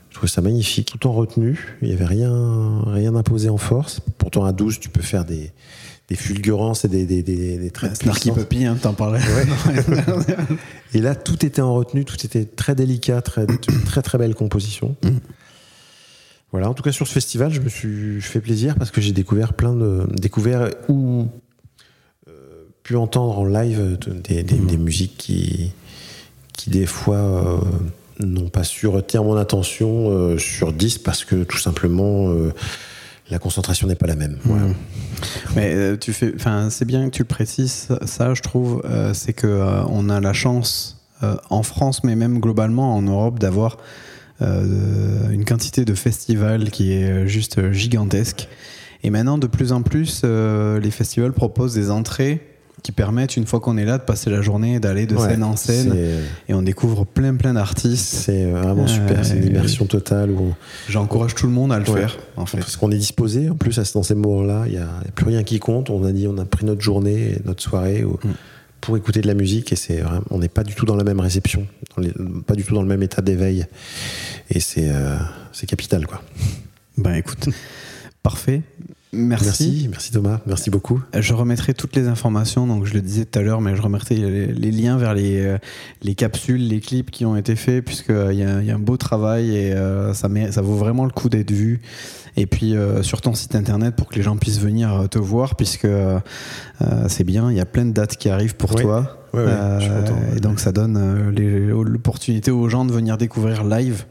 Je 0.10 0.16
trouvais 0.16 0.30
ça 0.30 0.42
magnifique, 0.42 0.94
tout 1.00 1.08
en 1.08 1.14
retenue. 1.14 1.78
Il 1.82 1.88
n'y 1.88 1.94
avait 1.94 2.06
rien, 2.06 2.82
rien 2.88 3.16
imposé 3.16 3.50
en 3.50 3.58
force. 3.58 4.02
Pourtant, 4.18 4.44
à 4.44 4.52
12, 4.52 4.80
tu 4.80 4.90
peux 4.90 5.02
faire 5.02 5.24
des, 5.24 5.52
des 6.12 6.18
fulgurances 6.18 6.84
et 6.84 6.90
des, 6.90 7.06
des, 7.06 7.24
des, 7.24 7.58
des 7.58 7.72
traits 7.72 7.92
de 7.92 7.96
Snarky. 7.96 8.32
Puppy, 8.32 8.66
hein, 8.66 8.78
t'en 8.82 8.94
parlais. 8.94 9.22
Et 10.94 11.00
là, 11.00 11.16
tout 11.16 11.46
était 11.46 11.62
en 11.62 11.74
retenue, 11.74 12.04
tout 12.04 12.18
était 12.26 12.44
très 12.44 12.76
délicat, 12.76 13.22
très, 13.22 13.46
très 13.86 14.02
très 14.02 14.18
belle 14.18 14.36
composition. 14.36 14.98
Voilà, 16.52 16.70
en 16.70 16.74
tout 16.74 16.84
cas 16.84 16.92
sur 16.92 17.08
ce 17.08 17.14
festival, 17.14 17.54
je 17.54 17.62
me 17.62 17.70
suis 17.70 18.22
fait 18.22 18.42
plaisir 18.42 18.76
parce 18.76 18.92
que 18.92 19.00
j'ai 19.00 19.14
découvert 19.14 19.54
plein 19.54 19.74
de 19.74 20.06
découvert 20.14 20.70
ou 20.90 21.28
euh, 22.28 22.32
pu 22.84 22.98
entendre 22.98 23.40
en 23.40 23.46
live 23.46 23.98
de- 24.02 24.42
des, 24.42 24.78
musiques 24.78 25.16
qui 25.18 25.72
qui 26.58 26.72
des 26.72 26.88
fois 26.88 27.16
euh, 27.16 27.58
n'ont 28.20 28.50
pas 28.50 28.66
su 28.66 28.86
retenir 28.88 29.24
mon 29.24 29.38
attention 29.38 30.10
euh, 30.12 30.38
sur 30.38 30.74
10 30.74 30.98
parce 30.98 31.24
que 31.24 31.46
tout 31.46 31.58
simplement 31.58 32.36
la 33.32 33.40
concentration 33.40 33.88
n'est 33.88 33.96
pas 33.96 34.08
la 34.08 34.16
même. 34.16 34.38
Mais 35.56 35.74
euh, 35.74 35.98
tu 35.98 36.14
fais, 36.14 36.34
enfin, 36.36 36.70
c'est 36.70 36.86
bien 36.86 37.10
que 37.10 37.16
tu 37.16 37.24
le 37.24 37.28
précises. 37.28 37.88
Ça, 38.06 38.34
je 38.34 38.42
trouve, 38.42 38.82
euh, 38.86 39.14
c'est 39.14 39.34
que 39.34 39.48
euh, 39.48 39.84
on 39.88 40.10
a 40.10 40.20
la 40.20 40.34
chance 40.34 40.98
en 41.52 41.62
France, 41.62 42.04
mais 42.04 42.16
même 42.16 42.40
globalement 42.40 42.96
en 42.96 43.04
Europe, 43.04 43.38
d'avoir 43.38 43.78
une 44.40 45.46
quantité 45.46 45.86
de 45.86 45.94
festivals 45.94 46.72
qui 46.72 46.94
est 46.94 47.28
juste 47.28 47.72
gigantesque. 47.72 48.48
Et 49.04 49.12
maintenant, 49.12 49.38
de 49.38 49.46
plus 49.46 49.72
en 49.72 49.84
plus, 49.84 50.24
les 50.24 50.90
festivals 50.90 51.32
proposent 51.32 51.76
des 51.76 51.92
entrées 51.92 52.51
qui 52.84 52.92
permettent, 52.92 53.38
une 53.38 53.46
fois 53.46 53.60
qu'on 53.60 53.78
est 53.78 53.86
là, 53.86 53.98
de 53.98 54.04
passer 54.04 54.30
la 54.30 54.42
journée, 54.42 54.80
d'aller 54.80 55.06
de 55.06 55.16
Ouais, 55.16 55.28
scène 55.30 55.44
en 55.44 55.56
scène, 55.56 55.96
et 56.50 56.54
on 56.54 56.62
découvre 56.62 57.06
plein, 57.06 57.36
plein 57.36 57.54
d'artistes. 57.54 58.06
C'est 58.06 58.46
vraiment 58.46 58.88
super, 58.88 59.24
c'est 59.26 59.36
une 59.38 59.44
Euh, 59.44 59.48
immersion 59.48 59.86
totale 59.86 60.32
où 60.32 60.54
J'encourage 60.90 61.36
tout 61.36 61.46
le 61.48 61.52
monde 61.54 61.72
à 61.72 61.80
le 61.80 61.90
Ouais. 61.90 62.00
faire, 62.02 62.18
en 62.38 62.46
fait. 62.46 62.58
Parce 62.58 62.78
qu'on 62.78 62.92
est 62.92 62.98
disposé, 62.98 63.50
en 63.50 63.56
plus, 63.56 63.78
dans 63.94 64.04
ces 64.04 64.16
moments-là, 64.16 64.64
il 64.66 64.72
n'y 64.72 64.78
a, 64.78 64.88
plus 65.16 65.26
rien 65.26 65.44
qui 65.44 65.60
compte. 65.60 65.90
On 65.90 66.04
a 66.04 66.12
dit, 66.12 66.28
on 66.28 66.38
a 66.38 66.46
pris 66.46 66.66
notre 66.66 66.82
journée, 66.82 67.38
notre 67.46 67.62
soirée 67.62 68.04
où- 68.04 68.14
Mm. 68.24 68.32
pour 68.82 68.98
écouter 68.98 69.22
de 69.22 69.28
la 69.28 69.36
musique 69.36 69.72
et 69.72 69.76
c'est 69.76 70.02
on 70.32 70.40
n'est 70.40 70.50
pas 70.50 70.64
du 70.64 70.74
tout 70.74 70.88
dans 70.88 70.96
la 70.96 71.04
même 71.04 71.20
réception, 71.20 71.68
dans 71.96 72.02
les- 72.02 72.14
pas 72.48 72.56
du 72.56 72.64
tout 72.64 72.74
dans 72.74 72.82
le 72.82 72.88
même 72.88 73.04
état 73.04 73.22
d'éveil. 73.22 73.68
Et 74.50 74.60
c'est 74.60 74.90
euh, 74.90 75.18
c'est 75.52 75.68
capital, 75.68 76.08
quoi. 76.08 76.24
Ben 76.98 77.14
écoute, 77.14 77.48
parfait. 78.24 78.64
Merci. 79.14 79.46
Merci, 79.46 79.88
merci 79.90 80.12
Thomas, 80.14 80.40
merci 80.46 80.70
beaucoup. 80.70 81.02
Je 81.18 81.34
remettrai 81.34 81.74
toutes 81.74 81.96
les 81.98 82.08
informations, 82.08 82.66
donc 82.66 82.86
je 82.86 82.94
le 82.94 83.02
disais 83.02 83.26
tout 83.26 83.38
à 83.40 83.42
l'heure, 83.42 83.60
mais 83.60 83.76
je 83.76 83.82
remettrai 83.82 84.16
les, 84.16 84.48
les 84.48 84.72
liens 84.72 84.96
vers 84.98 85.14
les, 85.14 85.42
euh, 85.42 85.58
les 86.02 86.16
capsules, 86.16 86.66
les 86.66 86.80
clips 86.80 87.12
qui 87.12 87.26
ont 87.26 87.36
été 87.36 87.58
faits, 87.58 87.84
puisqu'il 87.84 88.16
y, 88.38 88.44
a- 88.44 88.62
il 88.62 88.66
y 88.66 88.72
a 88.72 88.76
un 88.76 88.80
beau 88.80 88.96
travail 88.96 89.54
et 89.54 89.74
euh, 89.74 90.14
ça, 90.14 90.30
met, 90.30 90.54
ça 90.54 90.62
vaut 90.62 90.76
vraiment 90.78 91.04
le 91.04 91.12
coup 91.12 91.28
d'être 91.28 91.52
vu. 91.52 91.82
Et 92.38 92.46
puis 92.46 92.74
euh, 92.78 93.04
sur 93.04 93.20
ton 93.20 93.34
site 93.34 93.54
internet 93.56 93.98
pour 93.98 94.08
que 94.08 94.16
les 94.16 94.22
gens 94.22 94.38
puissent 94.38 94.62
venir 94.62 94.94
euh, 95.02 95.08
te 95.08 95.20
voir, 95.20 95.58
puisque 95.58 95.84
euh, 95.84 96.18
euh, 96.82 97.06
c'est 97.10 97.26
bien, 97.26 97.52
il 97.52 97.58
y 97.58 97.62
a 97.62 97.66
plein 97.66 97.84
de 97.86 97.92
dates 97.92 98.16
qui 98.16 98.30
arrivent 98.30 98.56
pour 98.56 98.74
Oui. 98.76 98.84
toi. 98.84 99.18
Ouais, 99.34 99.44
ouais, 99.44 99.52
je 99.80 99.84
suis 99.84 99.92
Euh, 99.92 100.02
content. 100.04 100.20
et 100.38 100.40
donc 100.40 100.60
ça 100.62 100.72
donne 100.72 100.98
euh, 100.98 101.84
l'opportunité 101.84 102.50
aux 102.52 102.70
gens 102.70 102.86
de 102.86 102.94
venir 102.94 103.18
découvrir 103.18 103.66
live 103.66 104.06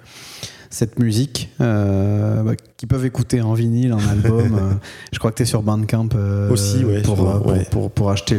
cette 0.70 0.98
musique 1.00 1.50
euh, 1.60 2.42
bah, 2.42 2.52
qu'ils 2.76 2.88
peuvent 2.88 3.04
écouter 3.04 3.40
en 3.42 3.54
vinyle, 3.54 3.92
en 3.92 3.98
album. 4.08 4.54
Euh, 4.60 4.72
je 5.12 5.18
crois 5.18 5.30
que 5.32 5.36
tu 5.36 5.42
es 5.42 5.46
sur 5.46 5.62
Bandcamp 5.62 6.08
euh, 6.14 6.50
Aussi, 6.50 6.84
ouais, 6.84 7.02
pour, 7.02 7.16
pour, 7.16 7.46
ouais. 7.48 7.66
pour- 7.70 7.90
pour 7.90 8.10
acheter 8.10 8.36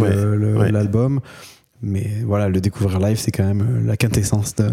l'album. 0.72 1.20
Mais 1.84 2.08
voilà, 2.26 2.48
le 2.50 2.62
découvrir 2.62 3.00
live, 3.00 3.17
c'est 3.17 3.32
quand 3.32 3.44
même 3.44 3.62
euh, 3.62 3.88
la 3.88 3.98
quintessence 3.98 4.56
de. 4.56 4.70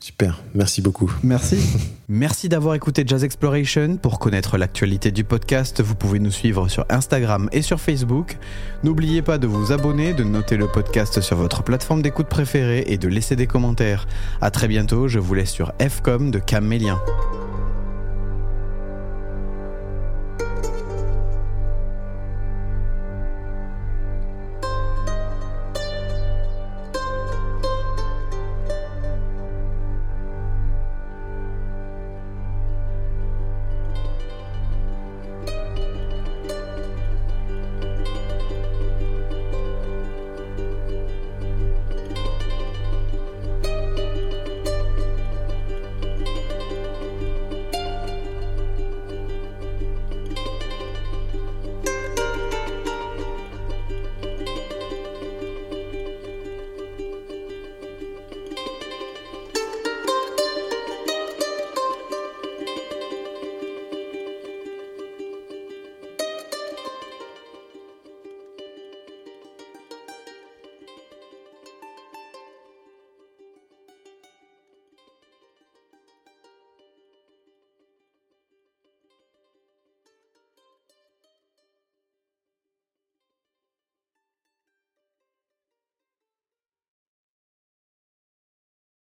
Super, 0.00 0.42
merci 0.54 0.80
beaucoup. 0.80 1.12
Merci. 1.22 1.58
Merci 2.10 2.48
d'avoir 2.48 2.74
écouté 2.74 3.04
Jazz 3.06 3.22
Exploration. 3.22 3.98
Pour 3.98 4.18
connaître 4.18 4.56
l'actualité 4.56 5.10
du 5.10 5.24
podcast, 5.24 5.82
vous 5.82 5.94
pouvez 5.94 6.20
nous 6.20 6.30
suivre 6.30 6.68
sur 6.68 6.86
Instagram 6.88 7.50
et 7.52 7.60
sur 7.60 7.80
Facebook. 7.80 8.38
N'oubliez 8.82 9.20
pas 9.20 9.36
de 9.36 9.46
vous 9.46 9.72
abonner, 9.72 10.14
de 10.14 10.24
noter 10.24 10.56
le 10.56 10.68
podcast 10.68 11.20
sur 11.20 11.36
votre 11.36 11.62
plateforme 11.62 12.00
d'écoute 12.00 12.28
préférée 12.28 12.84
et 12.86 12.96
de 12.96 13.08
laisser 13.08 13.36
des 13.36 13.46
commentaires. 13.46 14.06
À 14.40 14.50
très 14.50 14.68
bientôt, 14.68 15.06
je 15.06 15.18
vous 15.18 15.34
laisse 15.34 15.50
sur 15.50 15.72
FCOM 15.78 16.30
de 16.30 16.38
Camélia. 16.38 16.98